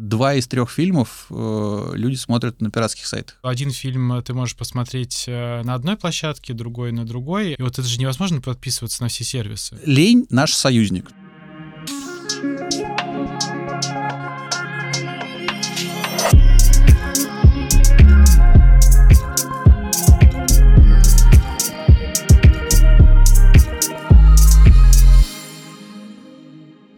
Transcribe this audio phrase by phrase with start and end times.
[0.00, 3.38] два из трех фильмов э, люди смотрят на пиратских сайтах.
[3.42, 7.52] Один фильм ты можешь посмотреть э, на одной площадке, другой на другой.
[7.52, 9.78] И вот это же невозможно подписываться на все сервисы.
[9.84, 11.10] Лень— наш союзник.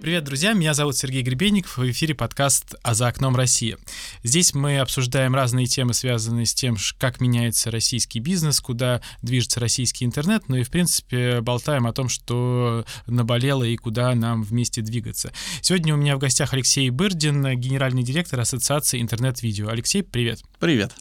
[0.02, 0.52] Привет, друзья!
[0.52, 3.78] Меня зовут Сергей Гребенников, в эфире подкаст «А за окном Россия».
[4.24, 10.04] Здесь мы обсуждаем разные темы, связанные с тем, как меняется российский бизнес, куда движется российский
[10.04, 15.32] интернет, ну и, в принципе, болтаем о том, что наболело и куда нам вместе двигаться.
[15.60, 19.68] Сегодня у меня в гостях Алексей Бырдин, генеральный директор Ассоциации интернет-видео.
[19.68, 20.42] Алексей, привет!
[20.58, 20.96] Привет!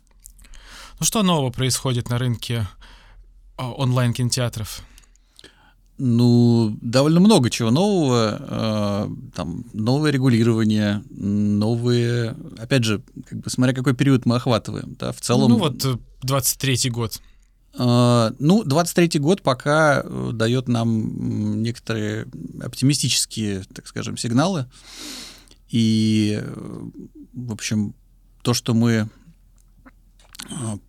[0.99, 2.67] Ну что нового происходит на рынке
[3.57, 4.83] а, онлайн-кинотеатров?
[5.97, 8.37] Ну, довольно много чего нового.
[8.39, 12.35] Э, там новое регулирование, новые...
[12.57, 14.95] Опять же, как бы смотря какой период мы охватываем.
[14.99, 15.51] Да, в целом...
[15.51, 15.85] Ну вот
[16.25, 17.21] 23-й э, год.
[17.77, 22.27] Э, ну, 23-й год пока дает нам некоторые
[22.63, 24.65] оптимистические, так скажем, сигналы.
[25.69, 26.41] И,
[27.33, 27.93] в общем,
[28.41, 29.07] то, что мы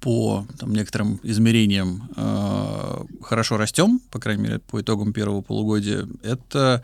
[0.00, 6.82] по там, некоторым измерениям э, хорошо растем, по крайней мере, по итогам первого полугодия, это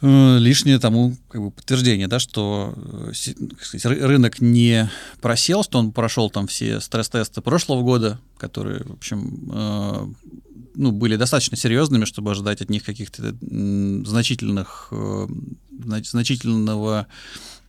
[0.00, 2.74] э, лишнее тому как бы, подтверждение, да, что
[3.12, 3.12] э,
[3.60, 4.90] сказать, рынок не
[5.20, 10.06] просел, что он прошел там все стресс-тесты прошлого года, которые, в общем, э,
[10.74, 15.26] ну, были достаточно серьезными, чтобы ожидать от них каких-то значительных, э,
[16.02, 17.06] значительного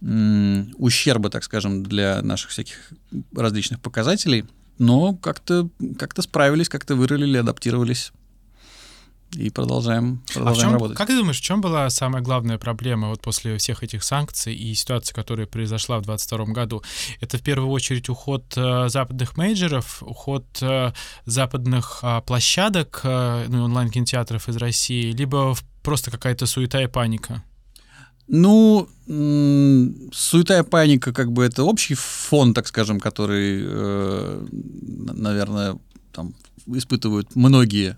[0.02, 2.92] ущерба, так скажем, для наших всяких
[3.36, 4.46] различных показателей,
[4.80, 8.12] но как-то как справились, как-то вырулили, адаптировались
[9.36, 10.98] и продолжаем, продолжаем а чем, работать.
[10.98, 14.74] Как ты думаешь, в чем была самая главная проблема вот после всех этих санкций и
[14.74, 16.84] ситуации, которая произошла в 2022 году?
[17.22, 20.92] Это в первую очередь уход э, западных мейджеров, уход э,
[21.26, 27.44] западных э, площадок, ну, онлайн-кинотеатров из России, либо просто какая-то суета и паника?
[28.34, 28.88] Ну,
[30.14, 35.78] суета и паника, как бы это общий фон, так скажем, который, э, наверное,
[36.14, 36.34] там
[36.66, 37.98] испытывают многие.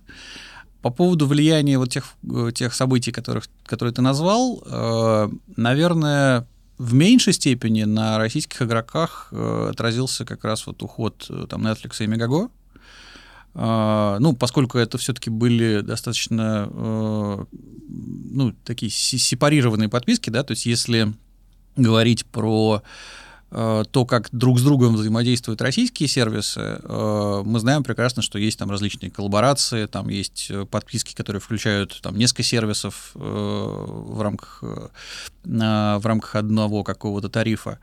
[0.81, 6.47] По поводу влияния вот тех, э, тех событий, которых, которые ты назвал, э, наверное,
[6.79, 12.49] в меньшей степени на российских игроках отразился как раз вот уход там Netflix и Megago.
[13.55, 17.45] А, ну, поскольку это все-таки были достаточно, э,
[17.87, 21.13] ну, такие сепарированные подписки, да, то есть если
[21.75, 22.81] говорить про
[23.51, 28.57] э, то, как друг с другом взаимодействуют российские сервисы, э, мы знаем прекрасно, что есть
[28.57, 34.63] там различные коллаборации, там есть подписки, которые включают там несколько сервисов в рамках,
[35.43, 37.77] в рамках одного какого-то тарифа.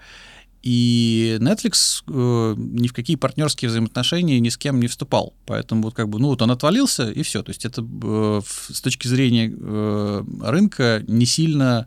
[0.62, 5.34] И Netflix э, ни в какие партнерские взаимоотношения ни с кем не вступал.
[5.46, 7.42] Поэтому вот как бы, ну вот он отвалился, и все.
[7.42, 11.86] То есть это э, с точки зрения э, рынка не сильно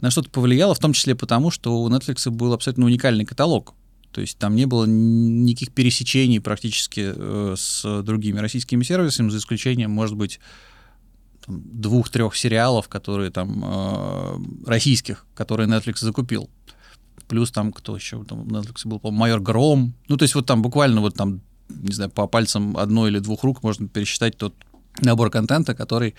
[0.00, 3.74] на что-то повлияло, в том числе потому, что у Netflix был абсолютно уникальный каталог.
[4.12, 9.90] То есть там не было никаких пересечений практически э, с другими российскими сервисами, за исключением,
[9.90, 10.38] может быть,
[11.48, 14.36] двух-трех сериалов, которые там э,
[14.66, 16.48] российских, которые Netflix закупил
[17.28, 19.94] плюс там кто еще, там на Netflix был, майор Гром.
[20.08, 23.44] Ну, то есть вот там буквально вот там, не знаю, по пальцам одной или двух
[23.44, 24.54] рук можно пересчитать тот
[25.00, 26.14] набор контента, который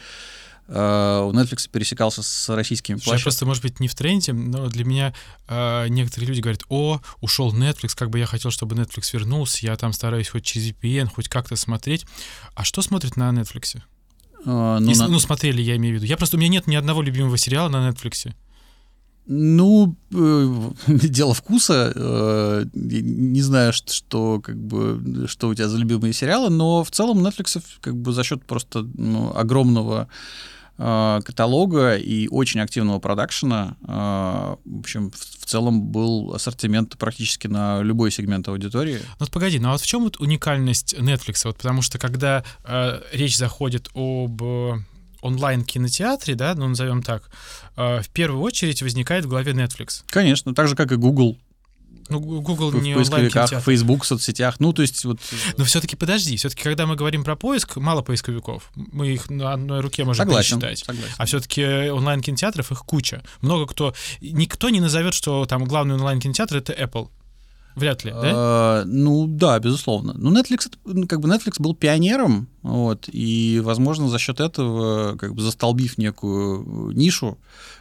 [0.68, 3.24] э, у Netflix пересекался с российскими площадками.
[3.24, 5.14] просто, может быть, не в тренде, но для меня
[5.48, 9.76] э, некоторые люди говорят, о, ушел Netflix, как бы я хотел, чтобы Netflix вернулся, я
[9.78, 12.06] там стараюсь хоть через VPN, хоть как-то смотреть.
[12.54, 13.78] А что смотрит на Netflix?
[14.46, 15.08] Uh, ну, Если, на...
[15.08, 16.06] ну, смотрели, я имею в виду.
[16.06, 18.32] Я просто, у меня нет ни одного любимого сериала на Netflix.
[19.28, 21.92] Ну, э, дело вкуса.
[21.96, 26.92] Э, не знаю, что, что, как бы, что у тебя за любимые сериалы, но в
[26.92, 30.08] целом Netflix как бы за счет просто ну, огромного
[30.78, 38.12] э, каталога и очень активного продакшена, в общем, в, целом был ассортимент практически на любой
[38.12, 38.98] сегмент аудитории.
[38.98, 41.42] Ну вот погоди, ну а вот в чем вот уникальность Netflix?
[41.46, 44.42] Вот потому что когда э, речь заходит об
[45.22, 47.30] онлайн-кинотеатре, да, ну назовем так,
[47.76, 50.04] э, в первую очередь возникает в голове Netflix.
[50.08, 51.38] Конечно, так же, как и Google.
[52.08, 54.60] Ну, Google в, не в поисковиках, в Facebook, в соцсетях.
[54.60, 55.20] Ну, то есть вот...
[55.58, 58.70] Но все-таки подожди, все-таки, когда мы говорим про поиск, мало поисковиков.
[58.76, 60.86] Мы их на одной руке можем согласен, пересчитать.
[60.86, 61.16] Согласен.
[61.18, 63.24] А все-таки онлайн-кинотеатров их куча.
[63.42, 63.96] Много кто...
[64.22, 67.10] Никто не назовет, что там главный онлайн-кинотеатр— это Apple.
[67.76, 68.22] Вряд ли, да?
[68.24, 70.14] А, ну да, безусловно.
[70.18, 70.72] Ну Netflix,
[71.08, 76.92] как бы Netflix был пионером, вот, и, возможно, за счет этого, как бы застолбив некую
[76.92, 77.38] нишу,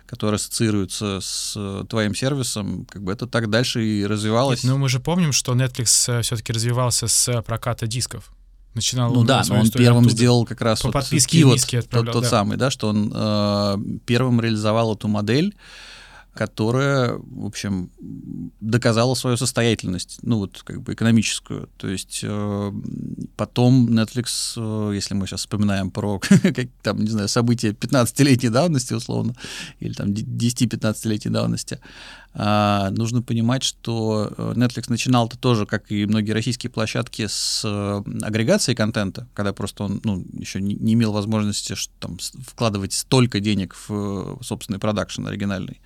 [0.06, 4.64] которая ассоциируется с твоим сервисом, как бы это так дальше и развивалось.
[4.64, 8.32] Нет, ну мы же помним, что Netflix э, все-таки развивался с проката дисков.
[8.74, 10.16] Начинал ну да, но он первым оттуда.
[10.16, 11.60] сделал как раз по вот подписке вот,
[11.90, 12.28] тот, тот да.
[12.28, 15.54] самый, да, что он э, первым реализовал эту модель
[16.34, 17.90] которая, в общем,
[18.60, 21.68] доказала свою состоятельность, ну вот как бы экономическую.
[21.76, 22.72] То есть э,
[23.36, 28.94] потом Netflix, э, если мы сейчас вспоминаем про как, там, не знаю, события 15-летней давности
[28.94, 29.34] условно,
[29.80, 31.78] или там 10-15-летней давности,
[32.36, 38.74] нужно понимать, что э, Netflix начинал-то тоже, как и многие российские площадки, с э, агрегацией
[38.74, 44.40] контента, когда просто он ну, еще не, имел возможности что, там, вкладывать столько денег в,
[44.40, 45.80] в собственный продакшн оригинальный.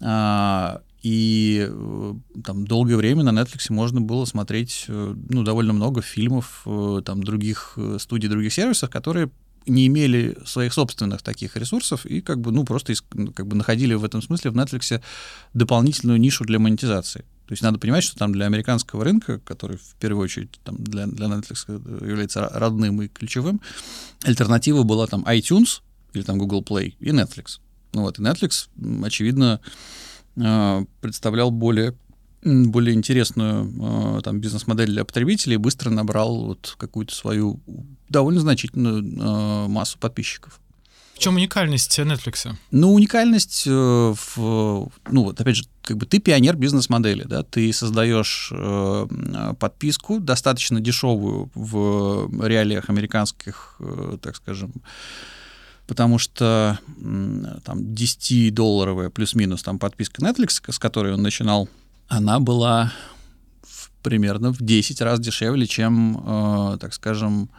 [0.00, 2.14] А, и э,
[2.44, 7.22] там долгое время на Netflix можно было смотреть э, ну, довольно много фильмов э, там,
[7.22, 9.30] других студий, других сервисов, которые
[9.66, 13.94] не имели своих собственных таких ресурсов и как бы, ну, просто ну, как бы находили
[13.94, 15.02] в этом смысле в Netflix
[15.54, 17.24] дополнительную нишу для монетизации.
[17.46, 21.06] То есть надо понимать, что там для американского рынка, который в первую очередь там, для,
[21.06, 21.66] для Netflix
[22.08, 23.60] является родным и ключевым,
[24.22, 25.80] альтернатива была там iTunes
[26.12, 27.58] или там Google Play и Netflix.
[27.92, 28.68] Ну вот, и Netflix,
[29.04, 29.60] очевидно,
[30.36, 31.96] э, представлял более
[32.42, 37.60] более интересную э, там бизнес-модель для потребителей быстро набрал вот какую-то свою
[38.08, 40.60] довольно значительную э, массу подписчиков.
[41.14, 42.50] В чем уникальность Netflix?
[42.70, 48.50] Ну, уникальность в, ну вот опять же, как бы ты пионер бизнес-модели, да, ты создаешь
[48.52, 54.72] э, подписку достаточно дешевую в реалиях американских, э, так скажем,
[55.86, 56.78] потому что
[57.64, 61.68] там 10-долларовая плюс-минус там подписка Netflix, с которой он начинал,
[62.10, 62.92] она была
[63.62, 67.50] в, примерно в 10 раз дешевле, чем, э, так скажем,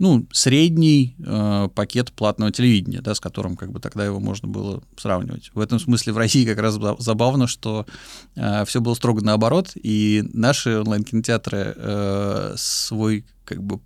[0.00, 4.82] ну, средний э, пакет платного телевидения, да, с которым как бы тогда его можно было
[4.96, 5.50] сравнивать.
[5.54, 7.86] В этом смысле в России как раз забавно, что
[8.34, 13.80] э, все было строго наоборот, и наши онлайн-кинотеатры э, свой как бы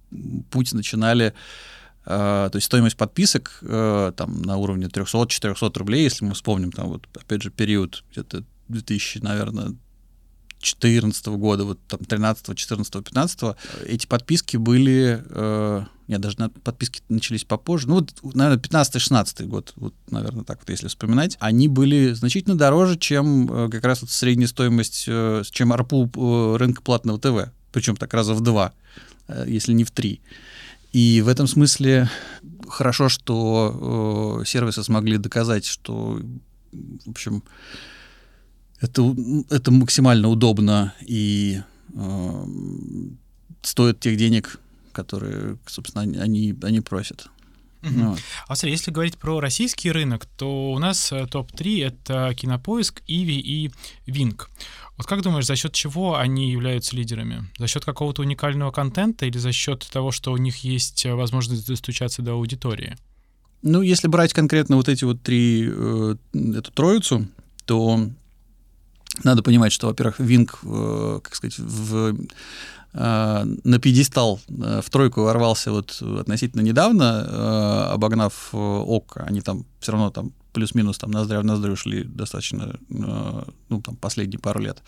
[0.51, 1.35] путь начинали
[2.05, 6.89] Uh, то есть стоимость подписок uh, там на уровне 300-400 рублей, если мы вспомним там
[6.89, 8.43] вот опять же период где-то
[8.73, 9.77] 2000, наверное,
[10.63, 13.41] 2014 года, вот там 13, 14, 15,
[13.87, 19.73] эти подписки были, э, нет, даже на, подписки начались попозже, ну вот, наверное, 15-16 год,
[19.77, 24.11] вот, наверное, так вот, если вспоминать, они были значительно дороже, чем э, как раз вот
[24.11, 28.73] средняя стоимость, э, чем арпу э, рынка платного ТВ, причем так раза в два,
[29.29, 30.21] э, если не в три.
[30.93, 32.11] И в этом смысле
[32.69, 36.21] хорошо, что э, сервисы смогли доказать, что,
[36.71, 37.43] в общем,
[38.83, 39.15] это,
[39.49, 41.63] это максимально удобно и
[41.95, 42.47] э,
[43.63, 44.59] стоит тех денег,
[44.93, 47.29] которые, собственно, они, они просят.
[47.83, 48.11] Угу.
[48.11, 48.19] Вот.
[48.49, 53.39] А смотри, если говорить про российский рынок, то у нас э, топ-3— это Кинопоиск, Иви
[53.39, 53.71] и
[54.07, 54.51] Винк.
[54.97, 57.49] Вот как думаешь, за счет чего они являются лидерами?
[57.59, 61.67] За счет какого-то уникального контента или за счет того, что у них есть э, возможность
[61.67, 62.97] достучаться до аудитории?
[63.63, 67.29] Ну, если брать конкретно вот эти вот три, э, эту троицу,
[67.65, 68.09] то
[69.25, 72.17] надо понимать, что, во-первых, Винк, э, как сказать, в
[72.95, 79.93] э, на пьедестал э, в тройку ворвался вот относительно недавно, обогнав ОК, они там все
[79.93, 84.83] равно там плюс-минус там ноздря в ноздрю шли достаточно, ну, там, последние пару лет.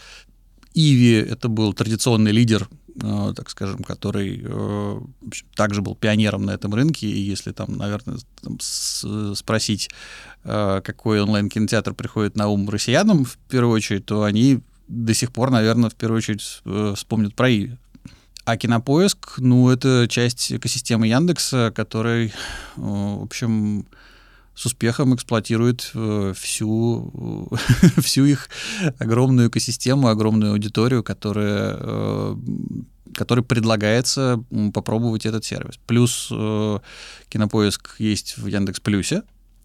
[0.75, 2.69] Иви— это был традиционный лидер,
[3.01, 8.19] так скажем, который э, общем, также был пионером на этом рынке, и если там, наверное,
[8.43, 8.59] там,
[9.35, 9.91] спросить,
[10.43, 15.91] какой онлайн-кинотеатр приходит на ум россиянам в первую очередь, то они до сих пор, наверное,
[15.91, 16.63] в первую очередь
[16.97, 17.77] вспомнят про Иви.
[18.45, 22.33] А Кинопоиск, ну, это часть экосистемы Яндекса, который,
[22.77, 23.87] в общем,
[24.55, 27.49] с успехом эксплуатирует э, всю,
[27.99, 28.49] всю их
[28.99, 32.37] огромную экосистему, огромную аудиторию, которая, э,
[33.15, 34.43] которой предлагается
[34.73, 35.79] попробовать этот сервис.
[35.87, 36.79] Плюс э,
[37.29, 39.23] Кинопоиск есть в Яндекс Плюсе,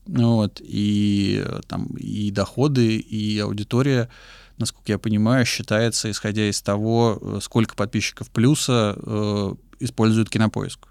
[0.08, 4.10] вот, и там и доходы, и аудитория,
[4.58, 10.89] насколько я понимаю, считается, исходя из того, сколько подписчиков плюса э, используют Кинопоиск.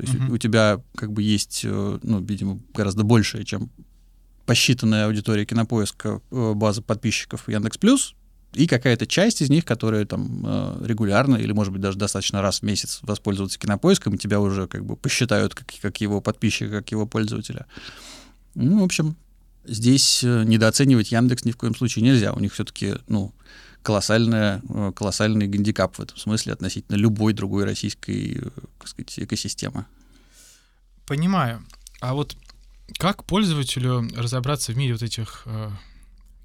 [0.00, 0.32] То есть uh-huh.
[0.32, 3.70] у тебя как бы есть, э, ну, видимо, гораздо большая, чем
[4.46, 8.14] посчитанная аудитория кинопоиска э, база подписчиков Яндекс Плюс,
[8.54, 12.60] и какая-то часть из них, которые там э, регулярно или, может быть, даже достаточно раз
[12.60, 16.90] в месяц воспользуются кинопоиском, и тебя уже как бы посчитают как, как его подписчика, как
[16.90, 17.66] его пользователя.
[18.54, 19.16] Ну, в общем,
[19.66, 22.32] Здесь недооценивать Яндекс ни в коем случае нельзя.
[22.32, 23.34] У них все-таки, ну,
[23.82, 28.40] колоссальная, э, колоссальный гандикап в этом смысле относительно любой другой российской,
[28.78, 29.86] так сказать, экосистемы.
[31.06, 31.64] Понимаю.
[32.00, 32.36] А вот
[32.98, 35.70] как пользователю разобраться в мире вот этих э,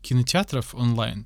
[0.01, 1.25] кинотеатров онлайн?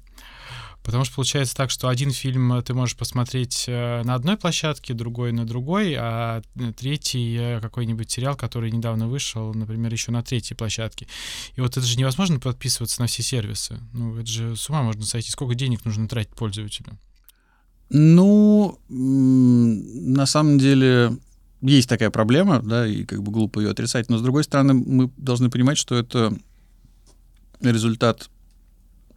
[0.89, 5.31] Потому что получается так, что один фильм ты можешь посмотреть э, на одной площадке, другой
[5.31, 6.41] на другой, а
[6.75, 11.07] третий э, какой-нибудь сериал, который недавно вышел, например, еще на третьей площадке.
[11.55, 13.79] И вот это же невозможно подписываться на все сервисы.
[13.93, 15.29] Ну, это же с ума можно сойти.
[15.29, 16.97] Сколько денег нужно тратить пользователю?
[17.91, 21.19] Ну, на самом деле,
[21.61, 25.11] есть такая проблема, да, и как бы глупо ее отрицать, но с другой стороны, мы
[25.17, 26.35] должны понимать, что это
[27.61, 28.31] результат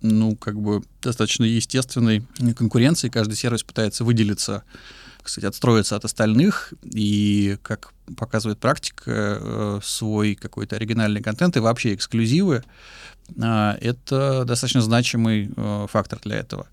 [0.02, 2.22] ну, как бы достаточно естественной
[2.56, 3.08] конкуренции.
[3.08, 4.64] Каждый сервис пытается выделиться,
[5.22, 11.94] кстати, отстроиться от остальных, и, как показывает практика, э, свой какой-то оригинальный контент и вообще
[11.94, 12.64] эксклюзивы
[13.40, 16.66] а,— это достаточно значимый э, фактор для этого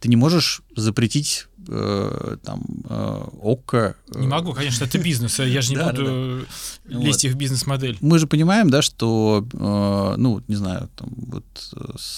[0.00, 3.96] ты не можешь запретить э, там э, ОККО.
[4.14, 6.44] Э, не могу, конечно, это бизнес, я же не да, буду да,
[6.84, 6.98] да.
[6.98, 7.32] лезть вот.
[7.32, 7.98] в бизнес-модель.
[8.00, 11.44] Мы же понимаем, да, что, э, ну, не знаю, там, вот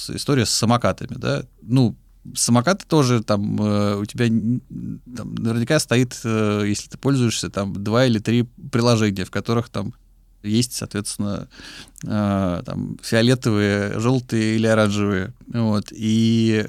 [0.09, 1.97] история с самокатами, да, ну,
[2.35, 8.07] самокаты тоже там э, у тебя там, наверняка стоит, э, если ты пользуешься, там два
[8.07, 9.95] или три приложения, в которых там
[10.45, 11.49] есть, соответственно,
[12.05, 15.33] э, там, фиолетовые, желтые или оранжевые.
[15.47, 15.87] Вот.
[15.91, 16.65] И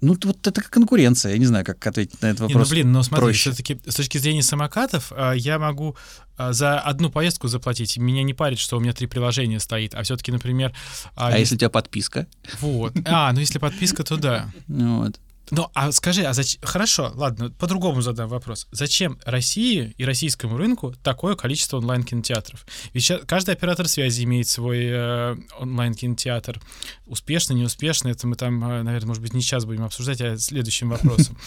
[0.00, 1.32] ну, вот это конкуренция.
[1.32, 2.54] Я не знаю, как ответить на этот вопрос.
[2.54, 5.96] Не, ну, блин, но смотри, все-таки с точки зрения самокатов э, я могу
[6.38, 7.96] э, за одну поездку заплатить.
[7.96, 9.94] Меня не парит, что у меня три приложения стоит.
[9.94, 10.74] А все-таки, например...
[11.14, 12.26] А, а если у тебя подписка?
[12.60, 12.92] Вот.
[13.06, 14.50] А, ну если подписка, то да.
[14.68, 15.18] Вот.
[15.50, 16.60] Ну, а скажи, а зачем...
[16.62, 18.66] Хорошо, ладно, по-другому задам вопрос.
[18.72, 22.66] Зачем России и российскому рынку такое количество онлайн-кинотеатров?
[22.92, 26.60] Ведь сейчас каждый оператор связи имеет свой э, онлайн-кинотеатр.
[27.06, 30.90] Успешно, неуспешно, это мы там, э, наверное, может быть, не сейчас будем обсуждать, а следующим
[30.90, 31.36] вопросом.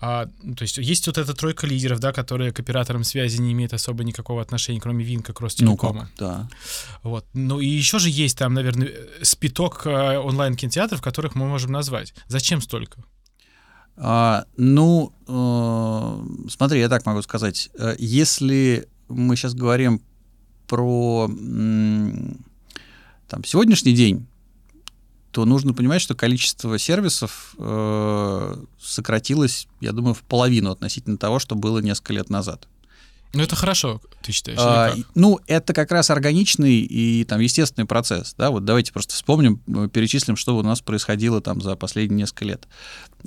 [0.00, 3.52] А, ну, то есть есть вот эта тройка лидеров, да, которые к операторам связи не
[3.52, 5.94] имеют особо никакого отношения, кроме Винка, Кросстелекома.
[5.94, 6.48] Ну, как, да.
[7.02, 7.24] Вот.
[7.32, 12.12] Ну и еще же есть там, наверное, спиток э, онлайн-кинотеатров, которых мы можем назвать.
[12.26, 13.02] Зачем столько?
[13.96, 17.70] А, ну, э, смотри, я так могу сказать.
[17.74, 20.00] Э, если мы сейчас говорим
[20.66, 21.28] про
[23.28, 24.26] там, сегодняшний день,
[25.30, 31.54] то нужно понимать, что количество сервисов э, сократилось, я думаю, в половину относительно того, что
[31.56, 32.68] было несколько лет назад.
[33.34, 34.58] Ну, это хорошо, ты считаешь?
[34.60, 38.34] А, ну, это как раз органичный и там естественный процесс.
[38.38, 38.50] Да?
[38.50, 42.68] Вот давайте просто вспомним, э, перечислим, что у нас происходило там за последние несколько лет.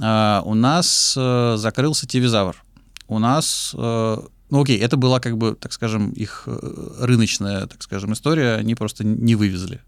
[0.01, 2.55] А, у нас а, закрылся Тивизавр.
[3.07, 4.17] У нас э,
[4.49, 6.47] ну окей, это была как бы, так скажем, их
[6.99, 9.81] рыночная, так скажем, история, они просто не вывезли.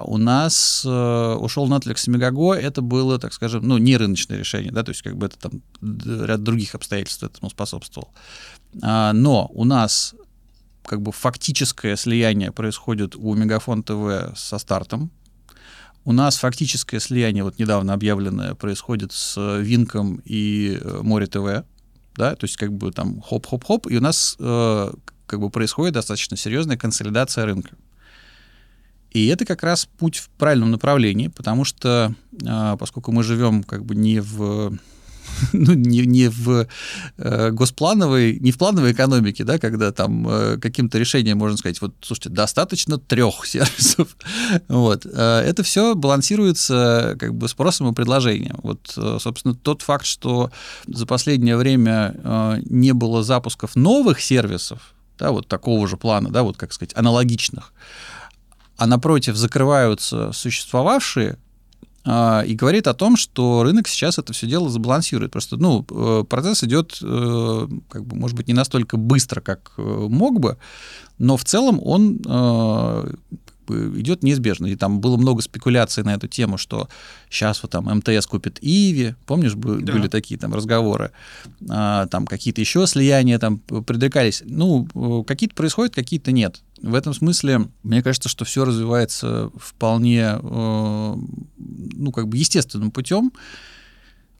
[0.00, 4.72] У нас э, ушел Netflix и Megago, это было, так скажем, ну, не рыночное решение,
[4.72, 8.10] да, то есть как бы это там ряд других обстоятельств этому способствовал.
[8.82, 10.14] А, но у нас
[10.84, 15.10] как бы фактическое слияние происходит у Мегафон ТВ со стартом.
[16.04, 21.64] У нас фактическое слияние, вот недавно объявленное, происходит с Винком и э, Море ТВ,
[22.16, 24.92] да, то есть как бы там хоп-хоп-хоп, и у нас э,
[25.26, 27.70] как бы происходит достаточно серьезная консолидация рынка.
[29.16, 33.82] И это как раз путь в правильном направлении, потому что э, поскольку мы живем как
[33.82, 34.76] бы не в
[35.54, 36.66] ну, не, не в
[37.16, 41.94] э, госплановой, не в плановой экономике, да, когда там э, каким-то решением можно сказать, вот,
[42.02, 44.14] слушайте, достаточно трех сервисов.
[44.68, 45.06] вот.
[45.06, 48.58] Э, это все балансируется как бы спросом и предложением.
[48.62, 50.50] Вот, э, собственно, тот факт, что
[50.86, 56.42] за последнее время э, не было запусков новых сервисов, да, вот такого же плана, да,
[56.42, 57.72] вот, как сказать, аналогичных,
[58.76, 61.38] а напротив закрываются существовавшие,
[62.08, 65.32] а, и говорит о том, что рынок сейчас это все дело забалансирует.
[65.32, 69.82] Просто, ну, э, процесс идет, э, как бы, может быть, не настолько быстро, как э,
[69.82, 70.56] мог бы,
[71.18, 72.20] но в целом он
[73.70, 74.66] идет неизбежно.
[74.66, 76.88] И там было много спекуляций на эту тему, что
[77.30, 80.08] сейчас вот там МТС купит Иви, помнишь, были да.
[80.08, 81.12] такие там разговоры,
[81.68, 84.42] а, там какие-то еще слияния там предрекались.
[84.44, 86.62] Ну, какие-то происходят, какие-то нет.
[86.82, 93.32] В этом смысле, мне кажется, что все развивается вполне, ну, как бы естественным путем.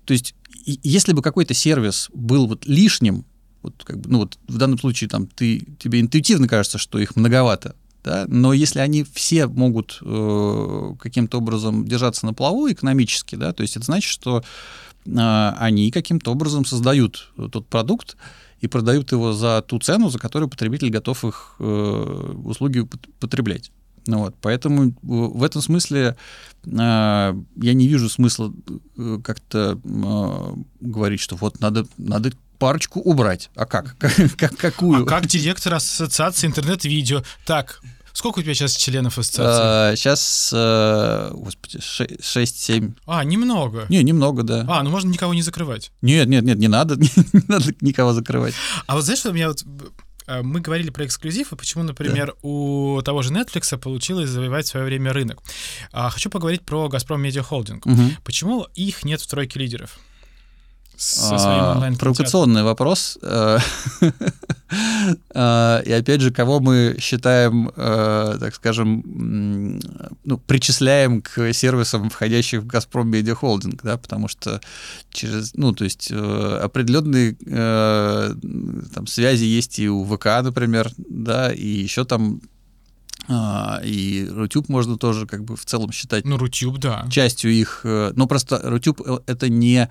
[0.04, 3.24] То есть, если бы какой-то сервис был вот лишним,
[3.62, 7.16] вот как бы, ну вот в данном случае там ты, тебе интуитивно кажется, что их
[7.16, 7.74] многовато,
[8.06, 8.24] да?
[8.28, 13.76] Но если они все могут э, каким-то образом держаться на плаву экономически, да, то есть
[13.76, 14.42] это значит, что
[15.04, 18.16] э, они каким-то образом создают тот продукт
[18.60, 23.72] и продают его за ту цену, за которую потребитель готов их э, услуги потреблять.
[24.06, 26.16] Ну, вот, поэтому в этом смысле
[26.64, 28.52] э, я не вижу смысла
[28.96, 33.50] э, как-то э, говорить, что вот надо, надо парочку убрать.
[33.56, 33.96] А как?
[34.36, 35.02] как какую?
[35.02, 37.24] А как директор ассоциации интернет-видео?
[37.44, 37.80] Так,
[38.16, 39.62] Сколько у тебя сейчас членов ассоциации?
[39.62, 42.94] А, сейчас, а, господи, 6-7.
[43.04, 43.84] А, немного.
[43.90, 44.64] Не, немного, да.
[44.70, 45.92] А, ну можно никого не закрывать.
[46.00, 47.10] Нет, нет, нет, не надо, не
[47.46, 48.54] надо никого закрывать.
[48.86, 49.62] А вот знаешь, что у меня вот
[50.28, 52.32] э, мы говорили про эксклюзив, и почему, например, да.
[52.40, 55.42] у того же Netflix получилось завоевать в свое время рынок.
[55.92, 57.84] А, хочу поговорить про Газпром Медиа Холдинг.
[57.84, 58.02] Угу.
[58.24, 59.98] Почему их нет в тройке лидеров?
[60.96, 63.18] Со своим а, Провокационный вопрос.
[63.22, 63.58] Э,
[65.34, 69.02] э, и опять же, кого мы считаем, э, так скажем,
[70.24, 74.60] ну, причисляем к сервисам, входящих в Газпром Медиа Холдинг, да, потому что
[75.10, 77.36] через, ну, то есть определенные
[78.94, 82.40] там связи есть и у ВК, например, да, и еще там
[83.28, 86.24] и Рутюб можно тоже как бы в целом считать.
[86.24, 87.08] Ну, Рутюб, да.
[87.10, 87.80] Частью их.
[87.82, 89.90] Но просто Рутюб это не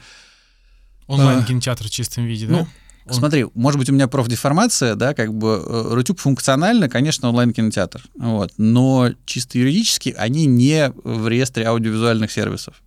[1.07, 2.67] Онлайн-кинотеатр в чистом виде, ну, да?
[3.07, 3.13] Он...
[3.13, 8.53] Смотри, может быть, у меня профдеформация, да, как бы э, Рутюб функционально, конечно, онлайн-кинотеатр, вот,
[8.57, 12.81] но чисто юридически они не в реестре аудиовизуальных сервисов.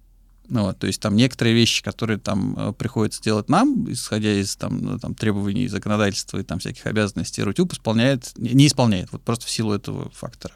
[0.49, 4.57] Ну, вот, то есть там некоторые вещи, которые там э, приходится делать нам, исходя из
[4.57, 9.47] там, ну, там, требований законодательства и там всяких обязанностей, Рутюб исполняет, не исполняет, вот просто
[9.47, 10.55] в силу этого фактора.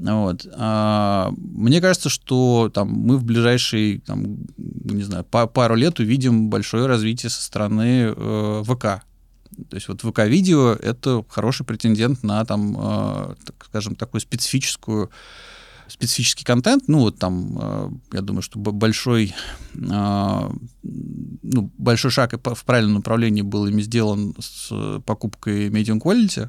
[0.00, 0.46] Вот.
[0.54, 6.86] А, мне кажется, что там, мы в ближайшие, там, не знаю, пару лет увидим большое
[6.86, 9.04] развитие со стороны э, ВК.
[9.68, 15.10] То есть вот ВК-видео— это хороший претендент на, там, э, так скажем, такую специфическую
[15.86, 19.34] специфический контент, ну вот там, э, я думаю, что большой,
[19.74, 20.50] э,
[20.82, 26.48] ну, большой шаг в правильном направлении был ими сделан с покупкой Medium Quality.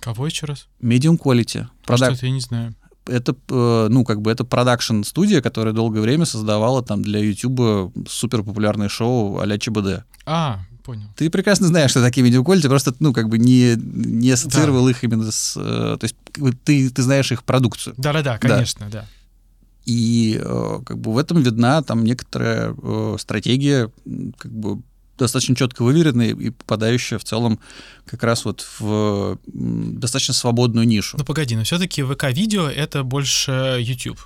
[0.00, 0.68] Кого еще раз?
[0.82, 1.66] Medium Quality.
[1.84, 2.10] Продак...
[2.10, 2.74] Что это я не знаю
[3.06, 8.42] это, э, ну, как бы это продакшн-студия, которая долгое время создавала там для YouTube супер
[8.42, 10.04] популярное шоу а-ля ЧБД.
[10.26, 11.08] А, понял.
[11.16, 14.90] Ты прекрасно знаешь, что такие видеоквалити, просто, ну, как бы не, не ассоциировал да.
[14.90, 15.56] их именно с...
[15.56, 16.16] Э, то есть
[16.64, 17.94] ты, ты знаешь их продукцию.
[17.96, 19.00] Да-да-да, конечно, да.
[19.00, 19.06] да.
[19.86, 22.74] И э, как бы в этом видна там некоторая
[23.18, 23.90] стратегия
[24.38, 24.82] как бы
[25.24, 27.60] достаточно четко выверенная и попадающая в целом
[28.06, 31.16] как раз вот в достаточно свободную нишу.
[31.18, 34.20] Ну погоди, но все-таки ВК-видео— это больше YouTube.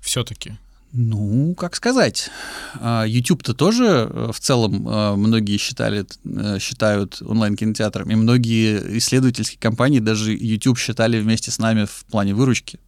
[0.00, 0.56] Все-таки.
[0.94, 2.30] Ну, как сказать.
[2.74, 9.58] А, YouTube-то тоже э, в целом э, многие считали, э, считают онлайн-кинотеатром, и многие исследовательские
[9.58, 12.78] компании даже YouTube считали вместе с нами в плане выручки.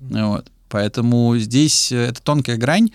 [0.00, 0.50] Вот.
[0.68, 2.90] Поэтому здесь э, это тонкая грань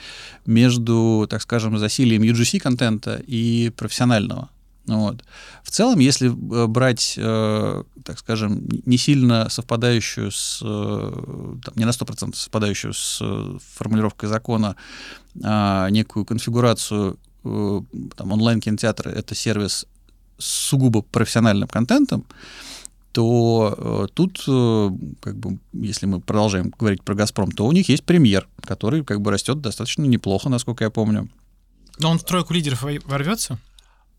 [0.46, 4.50] между, так скажем, засилием UGC-контента и профессионального.
[4.86, 5.24] Вот.
[5.64, 11.86] В целом, если э, брать, э, так скажем, не сильно совпадающую с, э, там, не
[11.86, 14.76] на 100% совпадающую с э, формулировкой закона
[15.42, 17.82] э, некую конфигурацию э,
[18.20, 19.86] онлайн-кинотеатра, это сервис
[20.38, 22.26] с сугубо профессиональным контентом,
[23.14, 24.90] то э, тут, э,
[25.22, 29.22] как бы, если мы продолжаем говорить про «Газпром», то у них есть премьер, который как
[29.22, 31.30] бы растет достаточно неплохо, насколько я помню.
[32.00, 33.60] Но он в тройку лидеров ворвется?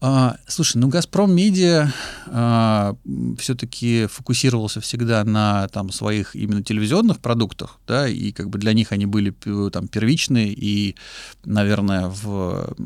[0.01, 1.93] А, слушай, ну «Газпром Медиа»
[2.27, 2.95] а,
[3.39, 8.93] все-таки фокусировался всегда на там, своих именно телевизионных продуктах, да, и как бы для них
[8.93, 9.31] они были
[9.71, 10.95] там первичные и,
[11.45, 12.77] наверное, в,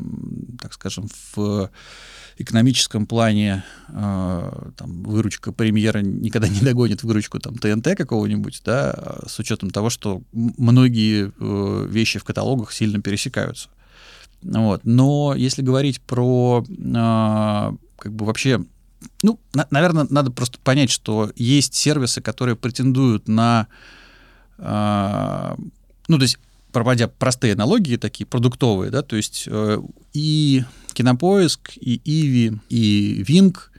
[0.59, 1.69] так скажем, в
[2.39, 9.37] экономическом плане э, там, выручка премьера никогда не догонит выручку там, ТНТ какого-нибудь, да, с
[9.39, 13.69] учетом того, что многие э, вещи в каталогах сильно пересекаются.
[14.41, 14.81] Вот.
[14.85, 18.63] Но если говорить про э, как бы вообще
[19.21, 23.67] ну, на, наверное, надо просто понять, что есть сервисы, которые претендуют на,
[24.57, 25.55] э,
[26.07, 26.39] ну, то есть,
[26.71, 29.81] проводя простые аналогии, такие продуктовые, да, то есть э,
[30.13, 33.71] и Кинопоиск, и Иви, и Винг,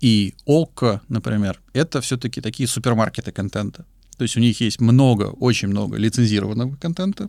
[0.00, 3.84] и Окко, например, это все-таки такие супермаркеты контента.
[4.16, 7.28] То есть у них есть много, очень много лицензированного контента,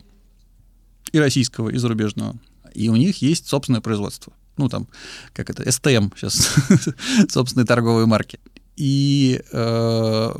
[1.12, 2.38] и российского, и зарубежного.
[2.74, 4.32] И у них есть собственное производство.
[4.56, 4.88] Ну, там,
[5.32, 6.54] как это, STM сейчас,
[7.30, 8.40] собственные торговые марки.
[8.76, 10.34] И э,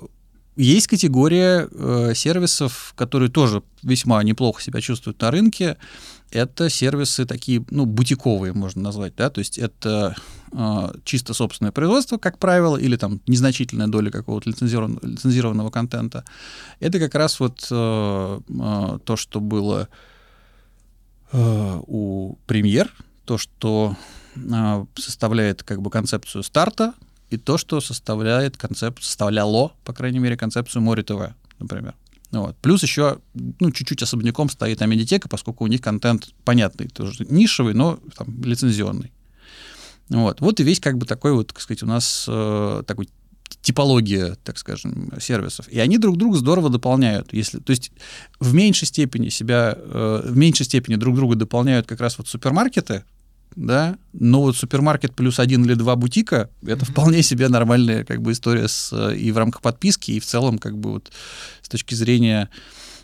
[0.63, 5.77] есть категория э, сервисов, которые тоже весьма неплохо себя чувствуют на рынке
[6.31, 10.15] это сервисы такие, ну, бутиковые, можно назвать, да, то есть это
[10.53, 16.25] э, чисто собственное производство, как правило, или там незначительная доля какого-то лицензированного, лицензированного контента.
[16.81, 19.89] Это как раз вот э, э, то, что было
[21.33, 22.93] э, у премьер,
[23.25, 23.97] то, что
[24.37, 26.93] э, составляет как бы концепцию старта,
[27.31, 31.95] и то, что составляет концепцию, составляло, по крайней мере, концепцию Море ТВ, например.
[32.31, 32.57] Вот.
[32.59, 37.99] Плюс еще, ну, чуть-чуть особняком стоит Амедитека, поскольку у них контент понятный, тоже нишевый, но
[38.17, 39.13] там, лицензионный.
[40.11, 40.41] Вот.
[40.41, 43.09] вот и весь как бы такой вот, так сказать, у нас э, такой
[43.61, 45.69] типология, так скажем, сервисов.
[45.69, 47.33] И они друг друга здорово дополняют.
[47.33, 47.93] Если, то есть
[48.41, 53.05] в меньшей степени себя, э, в меньшей степени друг друга дополняют как раз вот супермаркеты,
[53.57, 56.91] да, но вот супермаркет плюс один или два бутика— это mm-hmm.
[56.91, 60.59] вполне себе нормальная как бы история с, э, и в рамках подписки, и в целом
[60.59, 61.11] как бы вот
[61.63, 62.51] с точки зрения,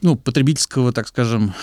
[0.01, 1.55] ну, потребительского, так скажем,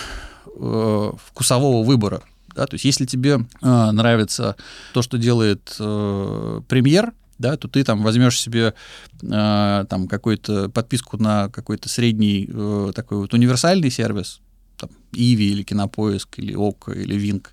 [0.58, 2.22] э, вкусового выбора.
[2.54, 2.66] Да?
[2.66, 4.56] То есть если тебе э, нравится
[4.92, 8.74] то, что делает э, премьер, да, то ты там возьмешь себе
[9.22, 14.40] э, там какую-то подписку на какой-то средний э, такой вот универсальный сервис,
[14.76, 17.52] там, Иви или Кинопоиск, или ОК, или Винк,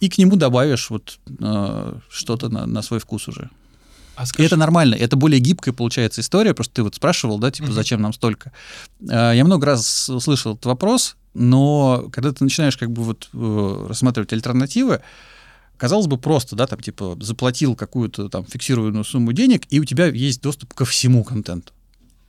[0.00, 3.50] и к нему добавишь вот э, что-то на, на свой вкус уже.
[4.16, 4.44] А скажи...
[4.44, 8.02] И это нормально, это более гибкая получается история, просто ты вот спрашивал, да, типа, зачем
[8.02, 8.52] нам столько.
[9.00, 13.86] Э, я много раз слышал этот вопрос, но когда ты начинаешь как бы вот э,
[13.88, 15.00] рассматривать альтернативы,
[15.76, 20.06] казалось бы, просто, да, там, типа, заплатил какую-то там фиксированную сумму денег, и у тебя
[20.06, 21.72] есть доступ ко всему контенту.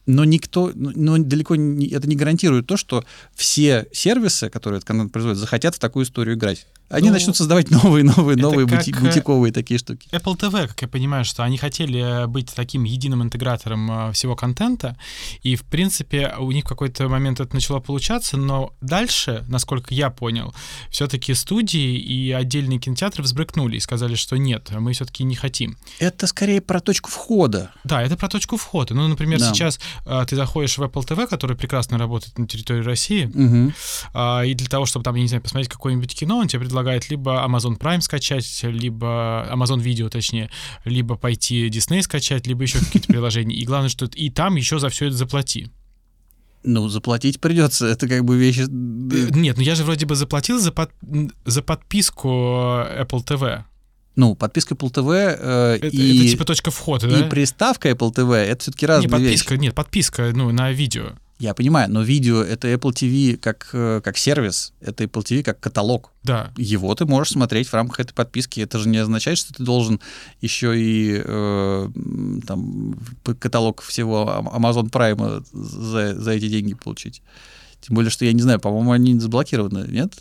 [0.06, 3.06] Но никто, но далеко не, это не гарантирует то, что
[3.36, 6.66] все сервисы, которые этот контент производят, захотят в такую историю играть.
[6.91, 10.08] Они ну, начнут создавать новые, новые, новые бути- э, бутиковые такие штуки.
[10.12, 14.97] Apple TV, как я понимаю, что они хотели быть таким единым интегратором э, всего контента,
[15.41, 20.10] и, в принципе, у них в какой-то момент это начало получаться, но дальше, насколько я
[20.10, 20.54] понял,
[20.89, 25.77] все-таки студии и отдельные кинотеатры взбрыкнули и сказали, что нет, мы все-таки не хотим.
[25.99, 27.71] Это скорее про точку входа.
[27.84, 28.93] Да, это про точку входа.
[28.93, 29.54] Ну, например, да.
[29.54, 33.73] сейчас э, ты заходишь в Apple TV, который прекрасно работает на территории России, угу.
[34.13, 36.81] э, и для того, чтобы там, я не знаю, посмотреть какое-нибудь кино, он тебе предлагает
[36.82, 40.50] предлагает либо Amazon Prime скачать, либо Amazon Video, точнее,
[40.86, 43.56] либо пойти Disney скачать, либо еще какие-то приложения.
[43.56, 45.70] И главное, что и там еще за все это заплати.
[46.63, 48.62] Ну, заплатить придется, это как бы вещи...
[48.62, 50.91] Э, нет, ну я же вроде бы заплатил за, под...
[51.46, 53.63] за подписку Apple TV.
[54.15, 56.20] Ну, подписка Apple TV э, это, и...
[56.20, 57.20] Это типа точка входа, да?
[57.20, 59.63] И приставка Apple TV— это все-таки разные не, подписка, вещи.
[59.63, 61.13] Нет, подписка, ну, на видео.
[61.41, 65.60] Я понимаю, но видео— это Apple TV как, э, как сервис, это Apple TV как
[65.60, 66.12] каталог.
[66.21, 66.51] Да.
[66.56, 68.60] Его ты можешь смотреть в рамках этой подписки.
[68.60, 69.99] Это же не означает, что ты должен
[70.39, 71.89] еще и э,
[72.45, 72.95] там,
[73.39, 77.23] каталог всего Amazon Prime за, за эти деньги получить.
[77.80, 80.13] Тем более, что я не знаю, по-моему, они заблокированы, нет?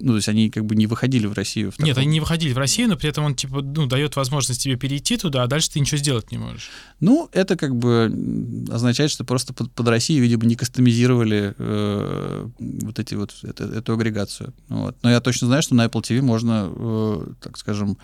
[0.00, 1.70] Ну, то есть они как бы не выходили в Россию.
[1.70, 1.86] В таком...
[1.86, 4.76] Нет, они не выходили в Россию, но при этом он типа ну, дает возможность тебе
[4.76, 6.70] перейти туда, а дальше ты ничего сделать не можешь.
[7.00, 12.98] Ну, это как бы означает, что просто под, под Россию, видимо, не кастомизировали э, вот
[12.98, 14.54] эти вот это, эту агрегацию.
[14.68, 14.96] Вот.
[15.02, 17.98] Но я точно знаю, что на Apple TV можно, э, так скажем,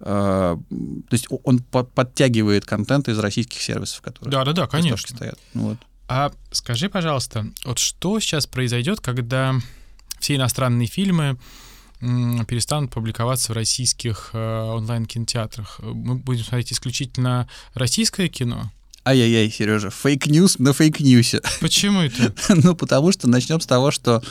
[0.00, 5.08] э, то есть он по подтягивает контент из российских сервисов, которые да, да, да, конечно
[5.08, 5.38] стоят.
[5.54, 5.78] Вот.
[6.08, 9.54] А скажи, пожалуйста, вот что сейчас произойдет, когда
[10.22, 11.36] все иностранные фильмы
[12.00, 15.78] перестанут публиковаться в российских э, онлайн-кинотеатрах.
[15.80, 18.72] Мы будем смотреть исключительно российское кино.
[19.04, 21.42] Ай-яй-яй, Сережа, fake news на fake news е.
[21.60, 22.34] Почему это?
[22.64, 24.22] ну, потому что начнем с того, что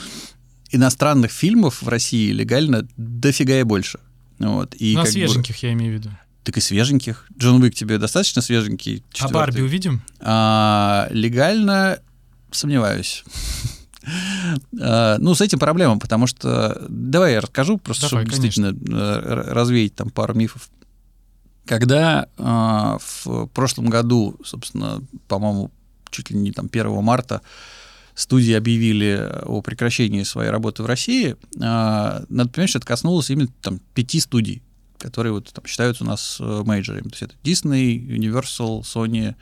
[0.70, 4.00] иностранных фильмов в России легально дофига и больше.
[4.38, 5.66] Вот, и На свеженьких, бы...
[5.66, 6.10] я имею в виду.
[6.44, 7.26] Так и свеженьких.
[7.38, 9.04] Джон Уик тебе достаточно свеженький?
[9.12, 9.32] Четвертый.
[9.32, 10.02] А Барби увидим?
[10.20, 12.00] А, легально
[12.50, 13.24] сомневаюсь.
[14.80, 16.84] А, ну, с этим проблема, потому что...
[16.88, 18.72] Давай я расскажу, просто Давай, чтобы конечно.
[18.72, 20.68] действительно э, развеять там пару мифов.
[21.66, 25.70] Когда э, в прошлом году, собственно, по-моему,
[26.10, 27.40] чуть ли не там 1 марта
[28.14, 33.48] студии объявили о прекращении своей работы в России, э, надо понимать, что это коснулось именно
[33.62, 34.62] там пяти студий,
[34.98, 37.08] которые вот там считаются у нас э, мейджорами.
[37.08, 39.34] То есть это Disney, Universal, Sony, а,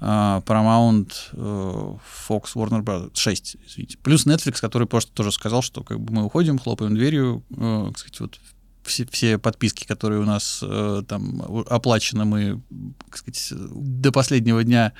[0.00, 1.96] Paramount, э,
[2.28, 3.10] Fox, Warner Bros.
[3.14, 3.98] 6, извините.
[4.02, 8.20] Плюс Netflix, который просто тоже сказал, что как бы мы уходим, хлопаем дверью, э, сказать,
[8.20, 8.38] вот
[8.82, 12.62] все, все подписки, которые у нас э, там оплачены, мы,
[13.06, 14.94] так сказать, до последнего дня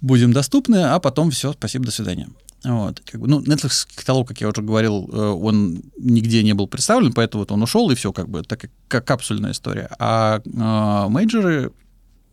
[0.00, 2.28] будем доступны, а потом все, спасибо, до свидания.
[2.62, 7.12] Вот, как бы, ну, Netflix каталог, как я уже говорил, он нигде не был представлен,
[7.12, 9.90] поэтому вот он ушел, и все, как бы, так как капсульная история.
[9.98, 11.72] А э, мейджоры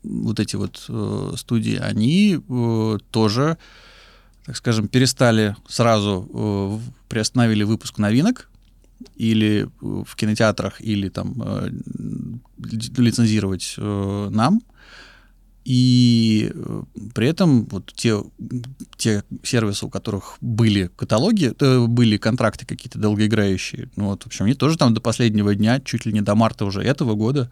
[0.04, 3.58] вот эти вот э, студии, они э, тоже,
[4.46, 6.80] так скажем, перестали сразу, э,
[7.10, 8.50] приостановили выпуск новинок,
[9.16, 11.70] или э, в кинотеатрах, или там э,
[12.98, 14.62] лицензировать э, нам.
[15.68, 18.24] И э, при этом вот те,
[18.96, 24.46] те сервисы, у которых были каталоги, э, были контракты какие-то долгоиграющие, ну вот, в общем,
[24.46, 27.52] они тоже там до последнего дня, чуть ли не до марта уже этого года,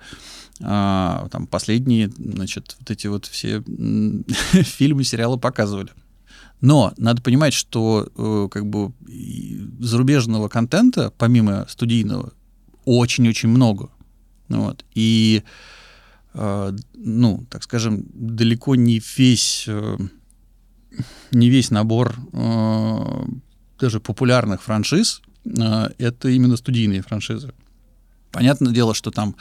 [0.62, 3.62] а, там последние, значит, вот эти вот все
[4.64, 5.90] фильмы, сериалы показывали.
[6.62, 8.94] Но надо понимать, что э, как бы
[9.82, 12.32] зарубежного контента, помимо студийного,
[12.86, 13.90] очень-очень много.
[14.48, 14.86] Вот.
[14.94, 15.44] И,
[16.36, 19.98] ну, так скажем, далеко не весь, э,
[21.32, 23.26] не весь набор э,
[23.80, 27.54] даже популярных франшиз э, это именно студийные франшизы.
[28.32, 29.36] Понятное дело, что там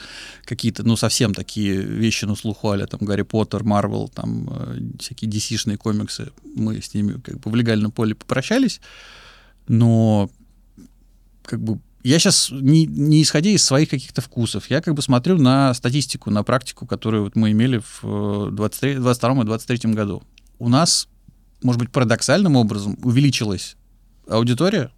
[0.45, 5.29] какие-то, ну, совсем такие вещи на слуху, а там Гарри Поттер, Марвел, там э, всякие
[5.29, 8.79] DC-шные комиксы, мы с ними как бы в легальном поле попрощались,
[9.67, 10.29] но
[11.43, 15.39] как бы я сейчас не, не исходя из своих каких-то вкусов, я как бы смотрю
[15.39, 20.21] на статистику, на практику, которую вот мы имели в 23, 22 и 23 году.
[20.59, 21.07] У нас,
[21.63, 23.75] может быть, парадоксальным образом увеличилась
[24.27, 24.91] аудитория,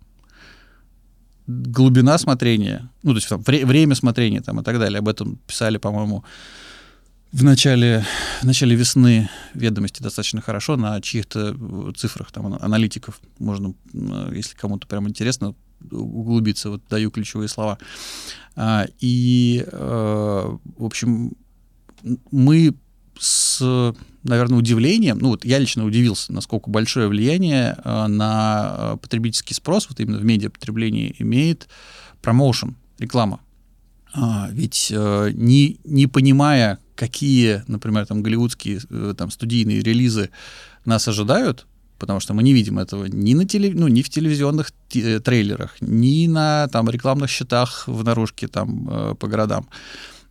[1.48, 5.00] глубина смотрения, ну, то есть там, вре- время смотрения там, и так далее.
[5.00, 6.26] Об этом писали, по-моему,
[7.32, 8.06] в начале,
[8.42, 13.22] в начале весны ведомости достаточно хорошо на чьих-то э, цифрах, там, аналитиков.
[13.40, 15.56] Можно, э, если кому-то прям интересно,
[15.92, 16.70] углубиться.
[16.70, 17.78] Вот даю ключевые слова.
[18.56, 21.34] А, и, э, в общем,
[22.32, 22.74] мы
[23.20, 29.54] с, наверное, удивлением, ну вот я лично удивился, насколько большое влияние э, на э, потребительский
[29.54, 31.68] спрос, вот именно в медиапотреблении имеет
[32.22, 33.40] промоушен, реклама.
[34.14, 38.80] А, ведь не, не понимая, какие, например, там голливудские
[39.16, 40.32] там студийные релизы
[40.86, 43.74] нас ожидают, потому что мы не видим этого ни, на телев...
[43.76, 49.68] ну, ни в телевизионных трейлерах, ни на там, рекламных счетах в наружке там, по городам.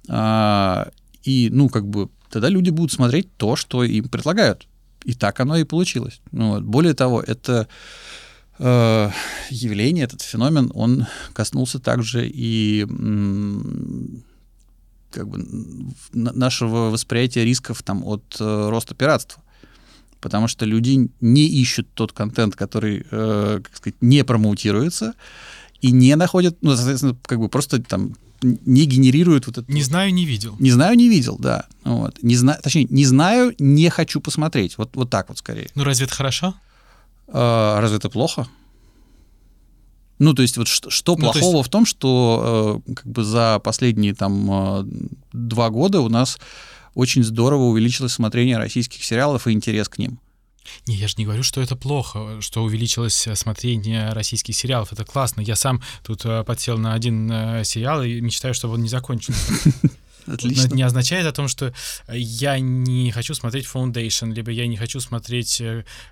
[0.08, 0.88] А,
[1.22, 4.66] и, ну, как бы тогда люди будут смотреть то, что им предлагают.
[5.04, 6.20] И так оно и получилось.
[6.32, 6.64] Ну, вот.
[6.64, 7.68] Более того, это
[8.58, 9.10] э,
[9.50, 14.24] явление, этот феномен, он коснулся также и м,
[15.10, 15.44] как бы,
[16.12, 19.42] нашего восприятия рисков там, от э, роста пиратства.
[20.20, 25.14] Потому что люди не ищут тот контент, который, э, как сказать, не промоутируется,
[25.80, 29.72] и не находят, ну, соответственно, как бы просто там не генерирует вот это.
[29.72, 30.56] Не знаю, не видел.
[30.58, 31.66] Не знаю, не видел, да.
[31.84, 32.22] Вот.
[32.22, 34.78] Не знаю, точнее, не знаю, не хочу посмотреть.
[34.78, 35.70] Вот, вот так вот скорее.
[35.74, 36.54] Ну, разве это хорошо?
[37.28, 38.46] А, разве это плохо?
[40.18, 41.68] Ну, то есть, вот что, что ну, плохого есть...
[41.68, 44.84] в том, что э, как бы за последние там э,
[45.32, 46.38] два года у нас
[46.96, 50.18] очень здорово увеличилось смотрение российских сериалов и интерес к ним.
[50.86, 54.92] Не, я же не говорю, что это плохо, что увеличилось э, смотрение российских сериалов.
[54.92, 55.42] Это классно.
[55.42, 59.52] Я сам тут э, подсел на один э, сериал и мечтаю, чтобы он не закончился.
[60.26, 60.62] Отлично.
[60.62, 61.72] Но это не означает о том, что
[62.08, 65.62] я не хочу смотреть Foundation, либо я не хочу смотреть...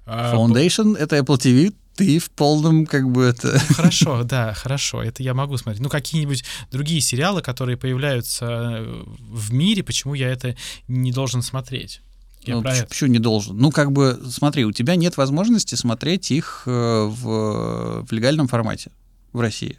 [0.06, 3.52] Foundation— это Apple TV, ты в полном как бы это...
[3.52, 5.82] Ну, хорошо, да, хорошо, это я могу смотреть.
[5.82, 8.84] Ну, какие-нибудь другие сериалы, которые появляются
[9.18, 10.56] в мире, почему я это
[10.88, 12.00] не должен смотреть?
[12.42, 13.56] Я ну, почему, почему не должен?
[13.56, 18.90] Ну, как бы, смотри, у тебя нет возможности смотреть их э, в, в легальном формате
[19.32, 19.78] в России.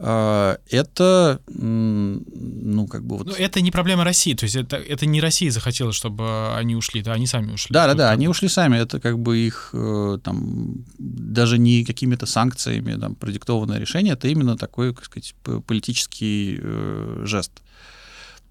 [0.00, 3.26] А, это, ну, как бы вот...
[3.26, 7.02] Ну, это не проблема России, то есть это, это не Россия захотела, чтобы они ушли,
[7.02, 7.72] да, они сами ушли.
[7.72, 12.26] Да, да, да, они ушли сами, это как бы их, э, там, даже не какими-то
[12.26, 15.34] санкциями, там, продиктованное решение, это именно такой, как сказать,
[15.66, 17.60] политический э, жест.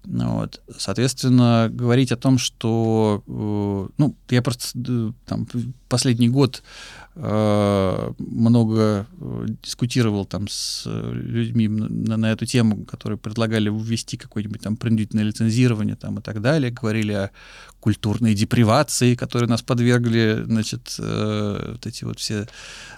[0.04, 0.62] Вот.
[0.78, 5.46] Соответственно, говорить о том, что, э, ну, я просто там
[5.88, 6.62] последний год
[7.20, 9.06] много
[9.62, 15.96] дискутировал там с людьми на, на эту тему, которые предлагали ввести какое-нибудь там принудительное лицензирование
[15.96, 17.30] там и так далее, говорили о
[17.80, 22.46] культурной депривации, которые нас подвергли, значит, вот эти вот все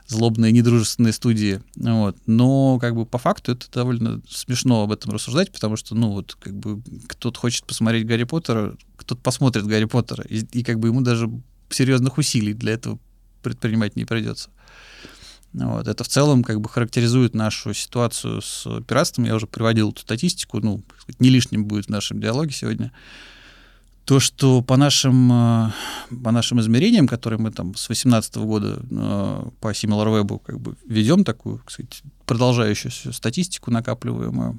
[0.07, 1.63] злобные, недружественные студии.
[1.77, 2.17] Вот.
[2.27, 6.37] Но как бы по факту это довольно смешно об этом рассуждать, потому что, ну, вот
[6.39, 10.89] как бы кто-то хочет посмотреть Гарри Поттера, кто-то посмотрит Гарри Поттера, и, и как бы
[10.89, 11.31] ему даже
[11.71, 12.99] серьезных усилий для этого
[13.43, 14.51] предпринимать не придется.
[15.53, 15.89] Вот.
[15.89, 19.25] Это в целом как бы характеризует нашу ситуацию с пиратством.
[19.25, 20.83] Я уже приводил эту статистику, ну,
[21.19, 22.93] не лишним будет в нашем диалоге сегодня
[24.11, 25.71] то, что по нашим, э,
[26.25, 31.23] по нашим измерениям, которые мы там с 2018 года э, по SimilarWeb как бы ведем
[31.23, 34.59] такую, так сказать, продолжающуюся статистику накапливаемую,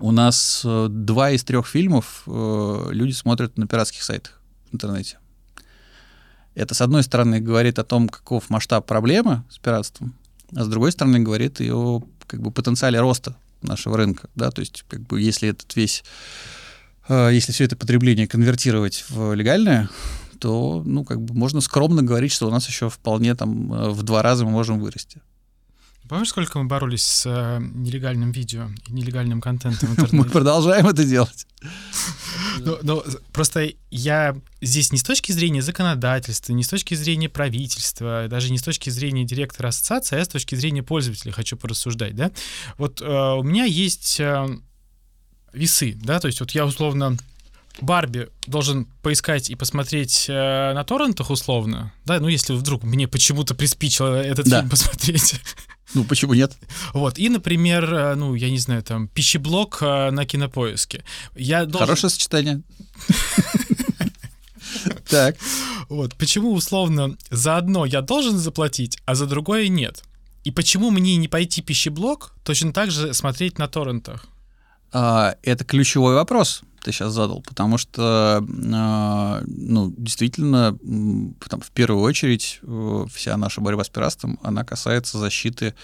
[0.00, 5.18] у нас э, два из трех фильмов люди смотрят на пиратских сайтах в интернете.
[6.54, 10.14] Это, с одной стороны, говорит о том, каков масштаб проблемы с пиратством,
[10.54, 14.28] а с другой стороны, говорит и о как бы, потенциале роста нашего рынка.
[14.34, 14.50] Да?
[14.50, 16.02] То есть, как бы, если этот весь
[17.10, 19.90] Э, если все это потребление конвертировать в легальное,
[20.38, 24.02] то, ну, как бы можно скромно говорить, что у нас еще вполне там э, в
[24.04, 25.20] два раза мы можем вырасти.
[26.10, 30.16] Помнишь, сколько мы боролись с э, нелегальным видео и нелегальным контентом в интернете?
[30.16, 31.46] Мы продолжаем это делать.
[32.62, 38.26] Ну, ну, просто я здесь не с точки зрения законодательства, не с точки зрения правительства,
[38.28, 42.32] даже не с точки зрения директора ассоциации, а с точки зрения пользователя хочу порассуждать, да.
[42.76, 44.58] Вот э, у меня есть э,
[45.54, 47.16] весы, да, то есть вот я условно
[47.80, 53.54] Барби должен поискать и посмотреть э, на торрентах условно, да, ну если вдруг мне почему-то
[53.54, 54.58] приспичило этот Да.
[54.58, 55.40] фильм посмотреть.
[55.94, 56.56] Ну, почему нет?
[56.94, 61.04] Вот, и, например, э, ну, я не знаю, там, пищеблок э, на кинопоиске.
[61.34, 61.86] Я должен...
[61.86, 62.62] Хорошее сочетание.
[65.08, 65.36] Так.
[65.88, 70.04] Вот, почему условно за одно я должен заплатить, а за другое нет?
[70.44, 74.26] И почему мне не пойти пищеблок точно так же смотреть на торрентах?
[74.92, 80.78] А, Это ключевой вопрос ты сейчас задал, потому что, а, ну, действительно,
[81.48, 85.74] там, в первую очередь э, вся наша борьба с пиратством, она касается защиты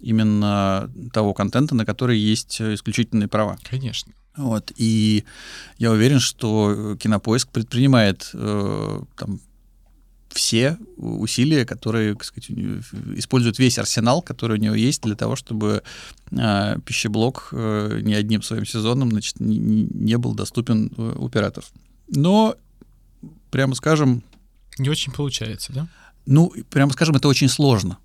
[0.00, 3.58] именно того контента, на который есть э, исключительные права.
[3.68, 4.12] Конечно.
[4.36, 4.72] Вот.
[4.76, 5.24] И
[5.78, 9.40] я уверен, что э, Кинопоиск предпринимает э, там,
[10.30, 12.50] все усилия, которые, так сказать,
[13.16, 15.82] используют весь арсенал, который у него есть для того, чтобы
[16.30, 21.70] э, пищеблок э, ни одним своим сезоном значит, не- не был доступен э, у пиратов.
[22.08, 22.54] Но,
[23.50, 24.22] прямо скажем,
[24.78, 25.88] Не очень получается, да?
[26.26, 27.98] ну, прямо скажем, это очень сложно.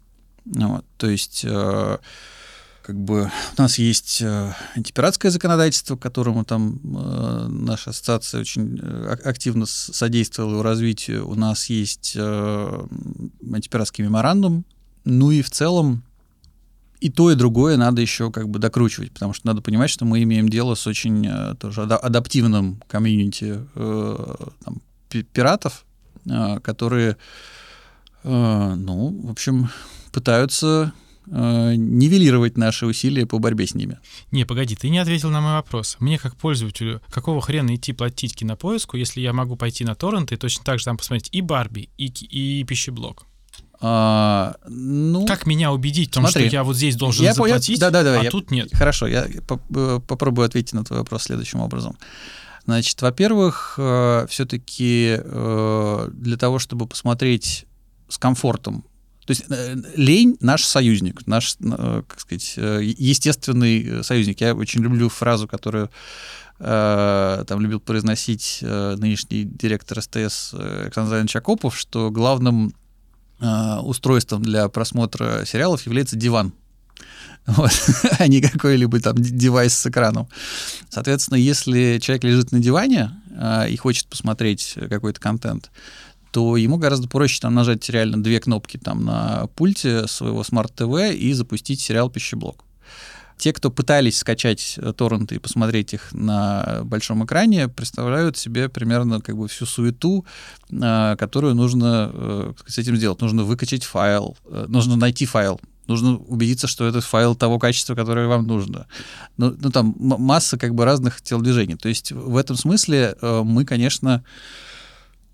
[0.46, 1.98] Вот, то есть, э,
[2.86, 9.08] как бы у нас есть э, антипиратское законодательство, которому там э, наша ассоциация очень э,
[9.14, 11.28] ак- активно содействовала его развитию.
[11.28, 12.86] У нас есть э,
[13.52, 14.66] антипиратский меморандум.
[15.04, 16.04] Ну и в целом
[17.00, 20.22] и то, и другое надо еще как бы докручивать, потому что надо понимать, что мы
[20.22, 25.86] имеем дело с очень э, тоже ада- адаптивным комьюнити э, там, пи- пиратов,
[26.30, 27.18] э, которые,
[28.24, 29.70] э, ну, в общем,
[30.12, 30.94] пытаются
[31.28, 34.00] э, нивелировать наши усилия по борьбе с ними.
[34.32, 35.98] Не, погоди, ты не ответил на мой вопрос.
[36.00, 40.38] Мне как пользователю, какого хрена идти платить кинопоиску, если я могу пойти на торренты и
[40.38, 43.24] точно так же там посмотреть и Барби, и, и пищеблок?
[43.82, 47.46] А, ну, Как меня убедить в том, смотри, что я вот здесь должен я по-
[47.46, 48.70] я- заплатить, да-да-да, а я- тут нет?
[48.74, 51.98] Хорошо, я по- э, попробую ответить на твой вопрос следующим образом.
[52.66, 53.74] Значит, во-первых,
[54.30, 57.66] все-таки для того, чтобы посмотреть
[58.10, 58.86] с комфортом,
[59.26, 64.40] то есть э, лень наш союзник, наш, э, как сказать, э, естественный э, союзник.
[64.42, 65.90] Я очень люблю фразу, которую
[66.60, 72.76] э, там любил произносить э, нынешний директор СТС э, Александр Зайнович Акопов, что главным
[73.40, 76.54] э, устройством для просмотра сериалов является диван.
[77.48, 77.72] Вот,
[78.18, 80.28] а не какой-либо там девайс с экраном.
[80.90, 85.70] Соответственно, если человек лежит на диване а, и хочет посмотреть какой-то контент,
[86.36, 91.32] то ему гораздо проще там нажать реально две кнопки там на пульте своего смарт-ТВ и
[91.32, 92.66] запустить сериал «Пищеблок».
[93.38, 99.22] Те, кто пытались скачать э, торренты и посмотреть их на большом экране, представляют себе примерно
[99.22, 100.26] как бы всю суету,
[100.74, 103.22] а, которую нужно э, с этим сделать.
[103.22, 108.28] Нужно выкачать файл, э, нужно найти файл, нужно убедиться, что этот файл того качества, которое
[108.28, 108.88] вам нужно.
[109.38, 111.78] Ну, ну там масса как бы разных телодвижений.
[111.78, 114.26] То есть в этом смысле э, мы, конечно,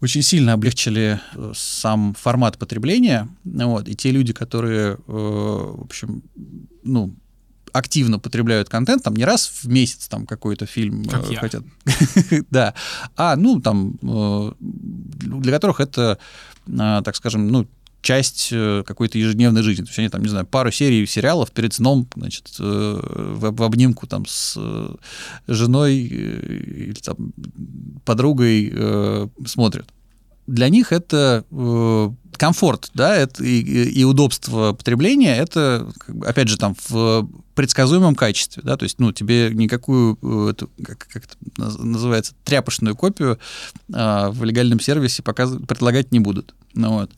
[0.02, 3.28] очень сильно облегчили э, сам формат потребления.
[3.44, 6.24] Вот, и те люди, которые, э, в общем,
[6.84, 7.14] ну,
[7.74, 11.40] активно потребляют контент, там не раз в месяц там какой-то фильм Как э, я.
[11.40, 11.64] хотят.
[12.50, 12.74] да.
[13.16, 16.18] А, ну, там, э, для которых это,
[16.68, 17.68] э, так скажем, ну,
[18.02, 19.84] часть э, какой-то ежедневной жизни.
[19.84, 24.08] То есть они там, не знаю, пару серий сериалов перед сном, значит, э, в, обнимку
[24.08, 24.96] там с э,
[25.48, 27.34] женой или там
[28.06, 29.88] подругой смотрят.
[30.48, 31.46] Для них это
[32.38, 35.88] комфорт, да, это и, и- удобство потребления, это,
[36.24, 40.18] опять же, там в предсказуемом качестве, да, то есть, ну, тебе никакую,
[40.50, 43.38] эту, как, как это наз- называется, тряпочную копию
[43.94, 46.56] а, в легальном сервисе показ- предлагать не будут.
[46.74, 47.12] Ну, вот.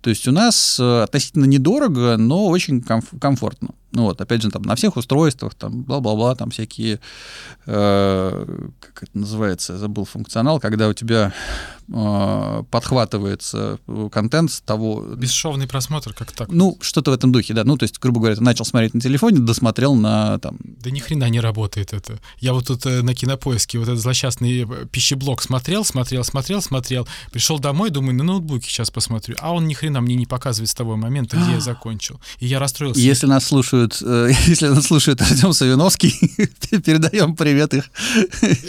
[0.00, 3.70] То есть у нас э, относительно недорого, но очень комф- комфортно.
[3.92, 7.00] Ну вот, опять же, там на всех устройствах, там бла-бла-бла, там всякие,
[7.66, 11.32] э, как это называется, я забыл функционал, когда у тебя
[11.88, 16.48] э, подхватывается э, контент с того, Бесшовный просмотр, как так?
[16.50, 17.64] ну, что-то в этом духе, да.
[17.64, 20.56] Ну, то есть, грубо говоря, ты начал смотреть на телефоне, досмотрел на там.
[20.62, 22.18] Да ни хрена не работает это.
[22.38, 27.08] Я вот тут э, на кинопоиске вот этот злосчастный э, пищеблок смотрел, смотрел, смотрел, смотрел.
[27.32, 29.36] Пришел домой, думаю, на ноутбуке сейчас посмотрю.
[29.40, 32.20] А он ни хрена мне не показывает с того момента, где я закончил.
[32.38, 33.00] И я расстроился.
[33.00, 36.10] Если нас слушают, э, если нас слушает Артем Савиновский,
[36.70, 37.90] передаем привет их.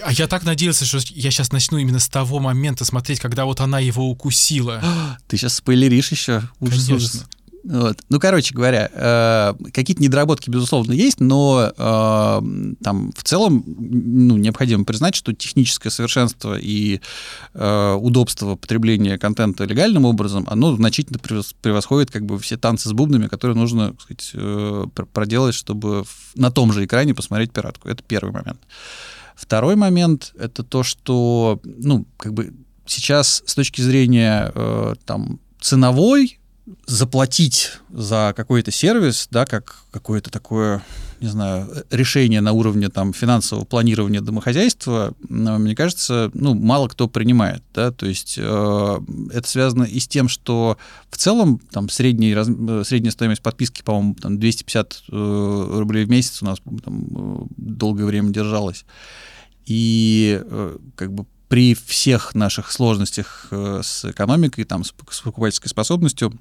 [0.03, 3.59] А я так надеялся, что я сейчас начну именно с того момента смотреть, когда вот
[3.61, 4.81] она его укусила.
[5.27, 6.43] Ты сейчас спойлеришь еще.
[6.59, 6.95] Ужас, Конечно.
[6.95, 7.25] ужас.
[7.63, 7.99] Вот.
[8.09, 14.83] Ну, короче говоря, э, какие-то недоработки, безусловно, есть, но э, там в целом ну, необходимо
[14.83, 17.01] признать, что техническое совершенство и
[17.53, 23.27] э, удобство потребления контента легальным образом, оно значительно превосходит как бы все танцы с бубнами,
[23.27, 26.03] которые нужно так сказать, э, проделать, чтобы
[26.35, 27.89] на том же экране посмотреть пиратку.
[27.89, 28.59] Это первый момент.
[29.35, 32.53] Второй момент— это то, что, ну, как бы
[32.85, 36.40] сейчас с точки зрения э, там ценовой
[36.85, 40.83] заплатить за какой-то сервис, да, как какое-то такое,
[41.19, 47.63] не знаю, решение на уровне там финансового планирования домохозяйства, мне кажется, ну, мало кто принимает,
[47.73, 48.99] да, то есть э,
[49.33, 50.77] это связано и с тем, что
[51.09, 52.47] в целом там средний, раз,
[52.87, 58.05] средняя стоимость подписки, по-моему, там 250 э, рублей в месяц у нас там, э, долгое
[58.05, 58.85] время держалась,
[59.65, 66.31] и э, как бы при всех наших сложностях э, с экономикой, там, с покупательской способностью,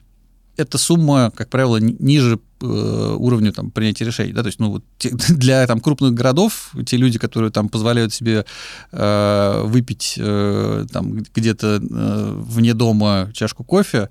[0.61, 4.33] эта сумма, как правило, ниже э, уровня там, принятия решений.
[4.33, 4.43] Да?
[4.43, 8.45] То есть ну, вот, для там, крупных городов те люди, которые там, позволяют себе
[8.93, 14.11] э, выпить э, там, где-то э, вне дома чашку кофе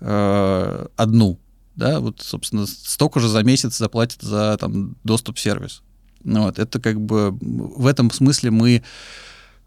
[0.00, 1.38] э, одну,
[1.76, 5.82] да, вот, собственно, столько же за месяц заплатят за там, доступ в сервис.
[6.22, 8.82] Ну, вот, это как бы в этом смысле мы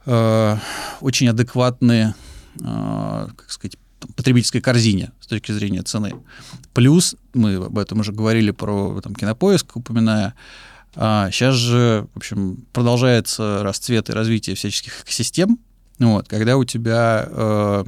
[0.06, 0.58] э,
[1.02, 2.16] очень адекватные,
[2.60, 3.78] э, как сказать,
[4.16, 6.14] потребительской корзине с точки зрения цены.
[6.74, 10.34] Плюс, мы об этом уже говорили про там, кинопоиск, упоминая,
[10.96, 15.60] а сейчас же, в общем, продолжается расцвет и развитие всяческих экосистем,
[16.00, 17.84] вот, когда у тебя э,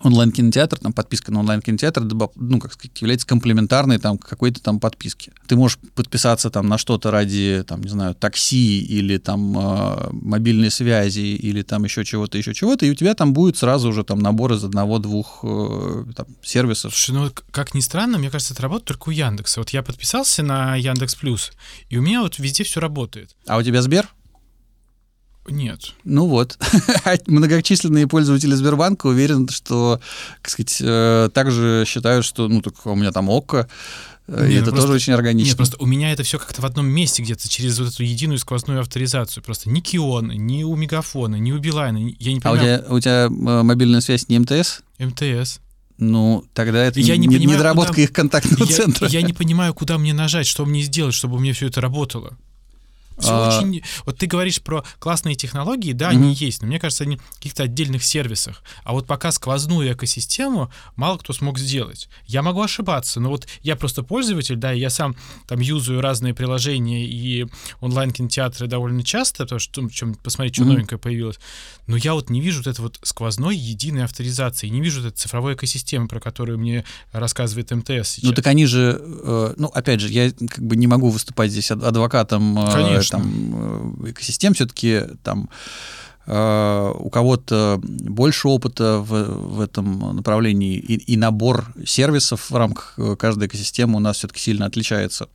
[0.00, 2.02] онлайн-кинотеатр, там подписка на онлайн-кинотеатр,
[2.36, 5.32] ну, как сказать, является комплементарной там какой-то там подписке.
[5.46, 10.70] Ты можешь подписаться там на что-то ради, там, не знаю, такси или там э, мобильной
[10.70, 14.18] связи или там еще чего-то, еще чего-то, и у тебя там будет сразу уже там
[14.20, 16.96] набор из одного-двух э, там, сервисов.
[16.96, 19.60] Слушай, ну, как ни странно, мне кажется, это работает только у Яндекса.
[19.60, 21.52] Вот я подписался на Яндекс Плюс,
[21.88, 23.34] и у меня вот везде все работает.
[23.46, 24.08] А у тебя Сбер?
[25.48, 25.94] Нет.
[26.04, 26.58] Ну вот.
[27.26, 30.00] Многочисленные пользователи Сбербанка уверены, что,
[30.42, 33.68] так сказать, э, также считают, что, ну, так у меня там ОККО,
[34.28, 35.50] э, и это просто, тоже очень органично.
[35.50, 38.38] Нет, просто у меня это все как-то в одном месте где-то через вот эту единую
[38.38, 39.42] сквозную авторизацию.
[39.42, 41.98] Просто ни Кион, ни у Мегафона, ни у Билайна.
[42.18, 42.84] Я не понимаю.
[42.88, 44.80] А у тебя, у тебя мобильная связь не МТС?
[44.98, 45.60] МТС.
[45.98, 48.02] Ну, тогда это я не, не понимаю, недоработка куда...
[48.02, 49.08] их контактного я, центра.
[49.08, 52.36] Я не понимаю, куда мне нажать, что мне сделать, чтобы у меня все это работало.
[53.18, 53.48] Все а...
[53.48, 53.82] очень...
[54.04, 56.16] Вот ты говоришь про классные технологии, да, mm-hmm.
[56.16, 58.62] они есть, но мне кажется, они в каких-то отдельных сервисах.
[58.84, 62.08] А вот пока сквозную экосистему мало кто смог сделать.
[62.26, 65.16] Я могу ошибаться, но вот я просто пользователь, да, и я сам
[65.46, 67.46] там юзаю разные приложения и
[67.80, 70.68] онлайн-кинотеатры довольно часто, потому что чем посмотреть, что mm-hmm.
[70.68, 71.38] новенькое появилось.
[71.86, 75.18] Но я вот не вижу вот это вот сквозной единой авторизации, не вижу вот этой
[75.18, 78.22] цифровой экосистемы, про которую мне рассказывает МТС сейчас.
[78.22, 81.70] Ну так они же, э, ну опять же, я как бы не могу выступать здесь
[81.70, 82.70] адвокатом э,
[83.16, 83.38] Конечно
[83.98, 85.48] там э, экосистем все-таки там
[86.26, 92.94] э, у кого-то больше опыта в, в этом направлении, и, и набор сервисов в рамках
[92.98, 95.28] э, каждой экосистемы у нас все-таки сильно отличается.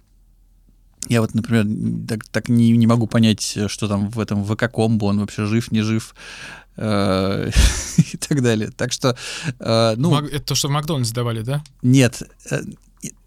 [1.09, 1.65] Я вот, например,
[2.07, 5.81] так, так не, не могу понять, что там в этом ВК-комбо, он вообще жив, не
[5.81, 6.15] жив
[6.77, 8.71] и так далее.
[8.75, 9.15] Так что,
[9.59, 10.17] ну...
[10.17, 11.61] Это то, что в Макдональдс давали, да?
[11.81, 12.23] Нет,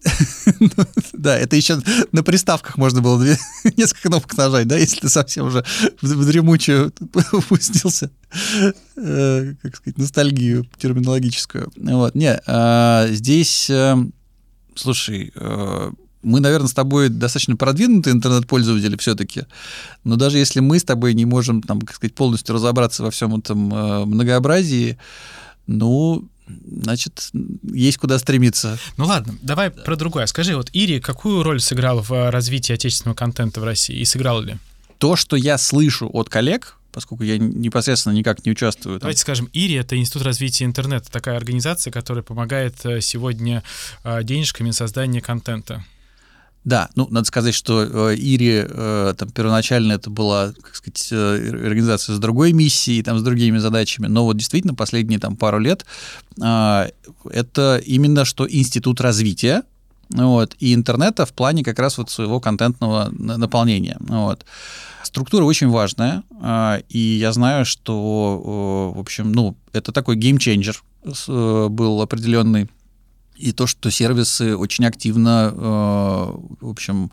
[1.13, 1.79] да, это еще
[2.11, 3.21] на приставках можно было
[3.77, 5.63] несколько кнопок нажать, да, если ты совсем уже
[6.01, 6.93] в, дремучую
[7.31, 8.11] упустился,
[8.95, 11.71] э, как сказать, ностальгию терминологическую.
[11.75, 13.95] Вот, не, а, здесь, э,
[14.75, 15.91] слушай, э,
[16.23, 19.43] мы, наверное, с тобой достаточно продвинутые интернет-пользователи все-таки,
[20.03, 23.35] но даже если мы с тобой не можем, там, как сказать, полностью разобраться во всем
[23.35, 23.59] этом
[24.09, 24.97] многообразии,
[25.67, 27.29] ну, значит,
[27.63, 28.77] есть куда стремиться.
[28.97, 29.81] Ну ладно, давай да.
[29.83, 30.25] про другое.
[30.25, 34.41] Скажи, вот Ири какую роль сыграл в э, развитии отечественного контента в России и сыграл
[34.41, 34.57] ли?
[34.97, 38.99] То, что я слышу от коллег, поскольку я непосредственно никак не участвую.
[38.99, 43.63] Давайте скажем, ИРИ— это Институт развития интернета, такая организация, которая помогает э, сегодня
[44.03, 45.85] э, денежками создания контента.
[46.67, 51.65] Да, ну, надо сказать, что э, Ири э, там первоначально это была, как сказать, э,
[51.65, 55.85] организация с другой миссией, там, с другими задачами, но вот действительно последние там пару лет
[56.35, 59.63] это именно что институт развития,
[60.09, 63.95] вот, и интернета в плане как раз вот своего контентного наполнения.
[63.99, 64.45] Вот.
[65.03, 66.23] Структура очень важная,
[66.89, 70.83] и я знаю, что, в общем, ну, это такой геймченджер
[71.27, 72.67] был определенный
[73.37, 75.57] и то, что сервисы очень активно, э,
[76.61, 77.11] в общем,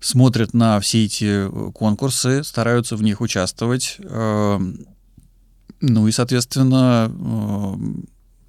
[0.00, 3.96] смотрят на все эти конкурсы, стараются в них участвовать.
[3.98, 4.58] Э,
[5.80, 7.74] ну и, соответственно, э,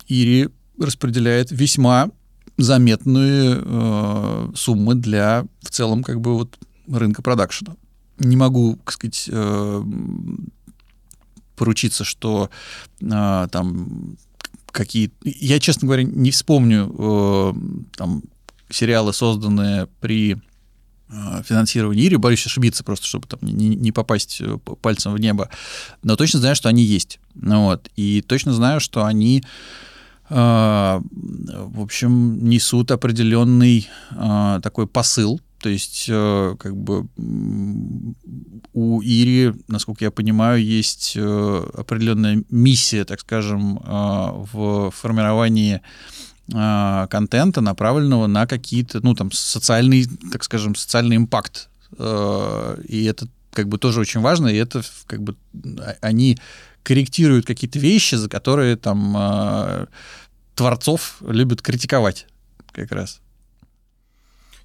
[0.08, 2.10] Ири распределяет весьма
[2.58, 6.58] заметные э, суммы для в целом как бы вот
[6.88, 7.76] рынка продакшена.
[8.20, 9.84] Не могу, так сказать, э,
[11.56, 12.50] поручиться, что
[13.02, 14.18] э, там
[14.78, 15.12] какие...
[15.24, 17.54] Я, честно говоря, не вспомню э,
[17.96, 18.22] там
[18.70, 20.38] сериалы, созданные при
[21.10, 25.50] э, финансировании Ири, боюсь ошибиться просто, чтобы там не, не попасть э, пальцем в небо,
[26.04, 27.20] но точно знаю, что они есть.
[27.34, 27.90] Вот.
[27.96, 29.44] И точно знаю, что они
[30.30, 33.90] э, в общем, несут определенный
[34.62, 37.08] такой посыл то есть, э, как бы
[38.72, 45.82] у Ири, насколько я понимаю, есть э, определенная миссия, так скажем, э, в формировании
[46.48, 51.70] контента, направленного на какие-то, ну, там, социальный, так скажем, социальный импакт.
[52.00, 55.36] И это как бы тоже очень важно, и это как бы
[55.82, 56.38] а, они
[56.84, 59.90] корректируют какие-то вещи, за которые там
[60.56, 62.28] творцов любят критиковать
[62.72, 63.20] как раз.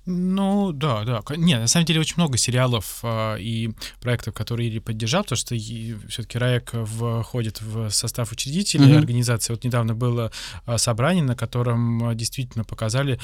[0.05, 1.23] Ну, да, да.
[1.37, 5.55] Не, на самом деле очень много сериалов э, и проектов, которые Ири поддержал, потому что
[5.55, 6.75] все-таки РАЭК
[7.23, 8.99] входит в состав учредителей mm-hmm.
[8.99, 9.53] организации.
[9.53, 10.33] Вот недавно было
[10.67, 13.21] э, собрание, на котором действительно показали,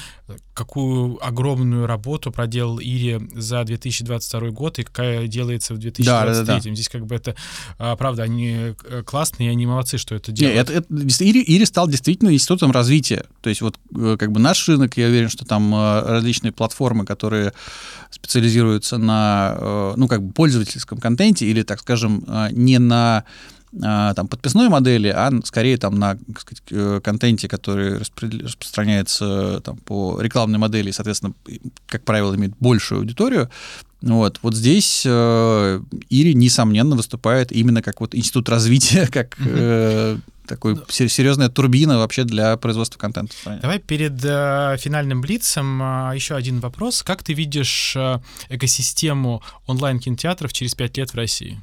[0.53, 6.05] какую огромную работу проделал Ири за 2022 год и какая делается в 2023.
[6.05, 6.73] Да, да, да.
[6.73, 7.35] Здесь как бы это,
[7.77, 8.73] э, правда, они
[9.05, 10.69] классные, и они молодцы, что это делают.
[10.69, 13.25] Не, это, это, Ири, Ири стал действительно институтом развития.
[13.41, 17.53] То есть вот как бы наш рынок, я уверен, что там различные платформы платформы, которые
[18.11, 23.23] специализируются на, э, ну, как бы пользовательском контенте или, так скажем, э, не на
[23.73, 30.59] э, там, подписной модели, а скорее там на сказать, контенте, который распространяется там, по рекламной
[30.59, 31.33] модели, и, соответственно,
[31.87, 33.49] как правило, имеет большую аудиторию.
[34.01, 40.17] Вот, вот здесь э, Ири, несомненно, выступает именно как вот институт развития, как э,
[40.49, 43.33] такой ну, серьезная турбина вообще для производства контента.
[43.61, 47.03] Давай перед э, финальным блицем э, еще один вопрос.
[47.03, 48.19] Как ты видишь э,
[48.49, 51.61] экосистему онлайн-кинотеатров через пять лет в России?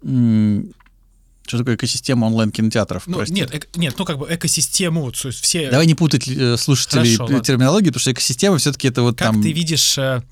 [0.00, 3.06] Что такое экосистема онлайн-кинотеатров?
[3.08, 5.70] Ну, нет, эк, нет, ну как бы экосистему, то есть все...
[5.70, 9.34] Давай не путать э, слушателей Хорошо, терминологии, потому что экосистема все-таки это вот как там...
[9.36, 10.22] Как ты видишь э,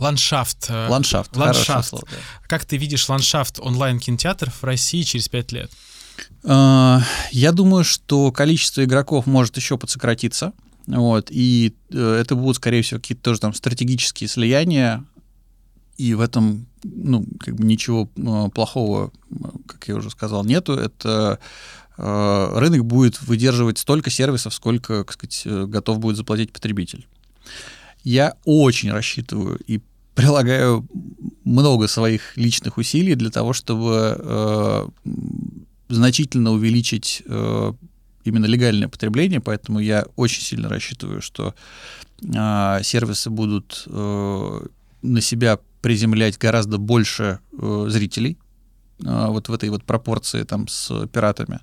[0.00, 0.66] ландшафт?
[0.68, 1.88] Э, ландшафт, ландшафт.
[1.90, 2.16] Слово, да.
[2.48, 5.70] Как ты видишь ландшафт онлайн-кинотеатров в России через пять лет?
[6.44, 10.52] А, я думаю, что количество игроков может еще подсократиться.
[10.86, 15.04] Вот, и э, это будут, скорее всего, какие-то тоже там стратегические слияния,
[15.96, 19.12] и в этом ну, как бы ничего э, плохого,
[19.66, 20.72] как я уже сказал, нету.
[20.72, 21.38] Это
[21.96, 27.06] э, рынок будет выдерживать столько сервисов, сколько, так сказать, готов будет заплатить потребитель.
[28.02, 29.80] Я очень рассчитываю и
[30.14, 30.88] прилагаю
[31.44, 34.90] много своих личных усилий для того, чтобы
[35.90, 37.72] значительно увеличить э,
[38.24, 41.54] именно легальное потребление, поэтому я очень сильно рассчитываю, что
[42.22, 44.66] э, сервисы будут э,
[45.02, 48.38] на себя приземлять гораздо больше э, зрителей,
[49.04, 51.60] э, вот в этой вот пропорции там с пиратами.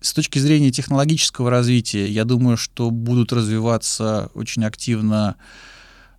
[0.00, 5.36] С точки зрения технологического развития, я думаю, что будут развиваться очень активно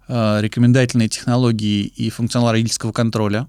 [0.07, 3.47] э, рекомендательные технологии и функционал родительского контроля.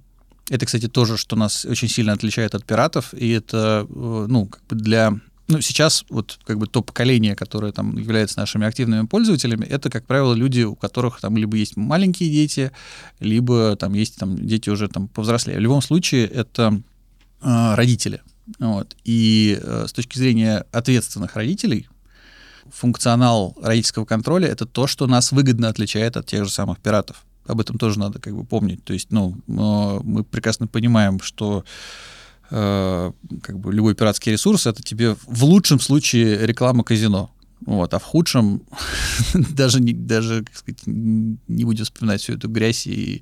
[0.51, 4.63] Это, кстати, тоже, что нас очень сильно отличает от пиратов, и это, э, ну, как
[4.67, 5.19] бы для
[5.49, 10.07] ну, сейчас вот как бы то поколение, которое там является нашими активными пользователями, это, как
[10.07, 12.71] правило, люди, у которых там либо есть маленькие дети,
[13.19, 15.59] либо там есть там дети уже там повзрослее.
[15.59, 16.81] В любом случае, это
[17.41, 18.21] э, родители.
[18.59, 18.95] Вот.
[19.05, 21.89] И э, с точки зрения ответственных родителей,
[22.71, 27.61] функционал родительского контроля— это то, что нас выгодно отличает от тех же самых пиратов об
[27.61, 28.85] этом тоже надо как бы помнить.
[28.85, 31.65] То есть, ну, мы прекрасно понимаем, что
[32.51, 37.31] э, как бы любой пиратский ресурс это тебе в лучшем случае реклама казино.
[37.67, 38.63] Вот, а в худшем
[39.35, 43.21] даже, не, даже как сказать, не будем вспоминать всю эту грязь и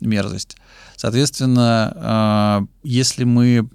[0.00, 0.56] мерзость.
[0.96, 3.68] Соответственно, э, если мы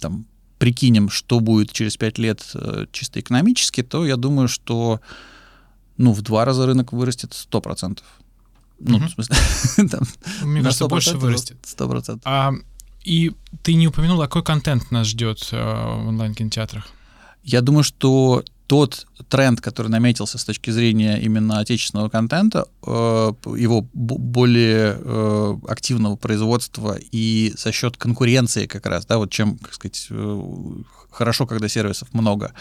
[0.00, 0.26] там,
[0.58, 5.00] прикинем, что будет через пять лет э, чисто экономически, то я думаю, что
[5.96, 7.98] ну, в два раза рынок вырастет 100%.
[8.84, 9.06] Ну, угу.
[9.06, 9.36] в смысле,
[9.88, 10.00] там,
[10.42, 11.56] Мне кажется, больше вырастет.
[11.64, 12.22] Сто процентов.
[12.24, 12.52] А,
[13.04, 16.88] и ты не упомянул, какой контент нас ждет э, в онлайн-кинотеатрах?
[17.44, 22.88] Я думаю, что тот тренд, который наметился с точки зрения именно отечественного контента, э,
[23.56, 29.74] его более э, активного производства и за счет конкуренции как раз, да, вот чем, как
[29.74, 30.08] сказать,
[31.10, 32.52] хорошо, когда сервисов много,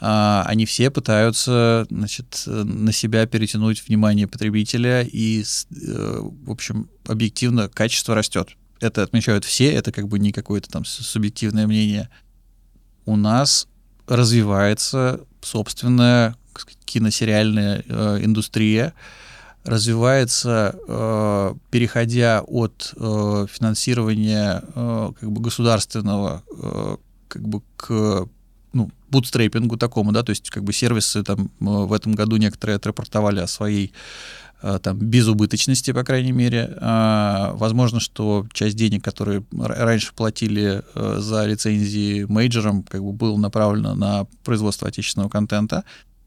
[0.00, 8.14] они все пытаются значит, на себя перетянуть внимание потребителя, и, э, в общем, объективно качество
[8.14, 8.56] растет.
[8.80, 12.10] Это отмечают все, это как бы не какое-то там субъективное мнение.
[13.06, 13.68] У нас
[14.06, 16.36] развивается собственная
[16.84, 18.94] киносериальная э, индустрия,
[19.64, 26.96] развивается, э, переходя от э, финансирования э, как бы государственного э,
[27.28, 28.28] как бы к
[29.14, 33.46] бутстрейпингу такому, да, то есть как бы сервисы там в этом году некоторые отрапортовали о
[33.46, 33.92] своей
[34.60, 36.76] э, там безубыточности, по крайней мере.
[36.80, 43.36] А, возможно, что часть денег, которые раньше платили э, за лицензии мейджорам, как бы было
[43.36, 45.84] направлено на производство отечественного контента.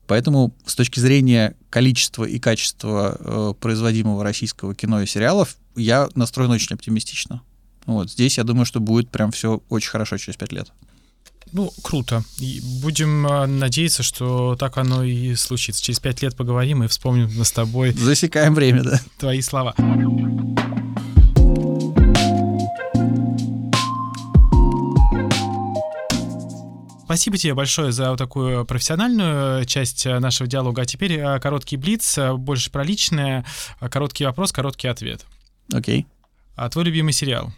[0.08, 6.52] Поэтому с точки зрения количества и качества э, производимого российского кино и сериалов я настроен
[6.52, 7.42] очень оптимистично.
[7.86, 10.72] Вот здесь я думаю, что будет прям все очень хорошо через пять лет.
[11.52, 12.24] Ну, круто.
[12.40, 15.84] И будем а, надеяться, что так оно и случится.
[15.84, 17.92] Через пять лет поговорим и вспомним с тобой...
[17.92, 19.02] Засекаем время, да.
[19.18, 19.74] Твои слова.
[27.06, 30.82] Спасибо тебе большое за вот такую профессиональную часть нашего диалога.
[30.82, 33.46] А теперь короткий блиц, больше про личное.
[33.80, 35.26] Короткий вопрос, короткий ответ.
[35.74, 36.02] Окей.
[36.02, 36.06] Okay.
[36.58, 37.54] А твой любимый сериал?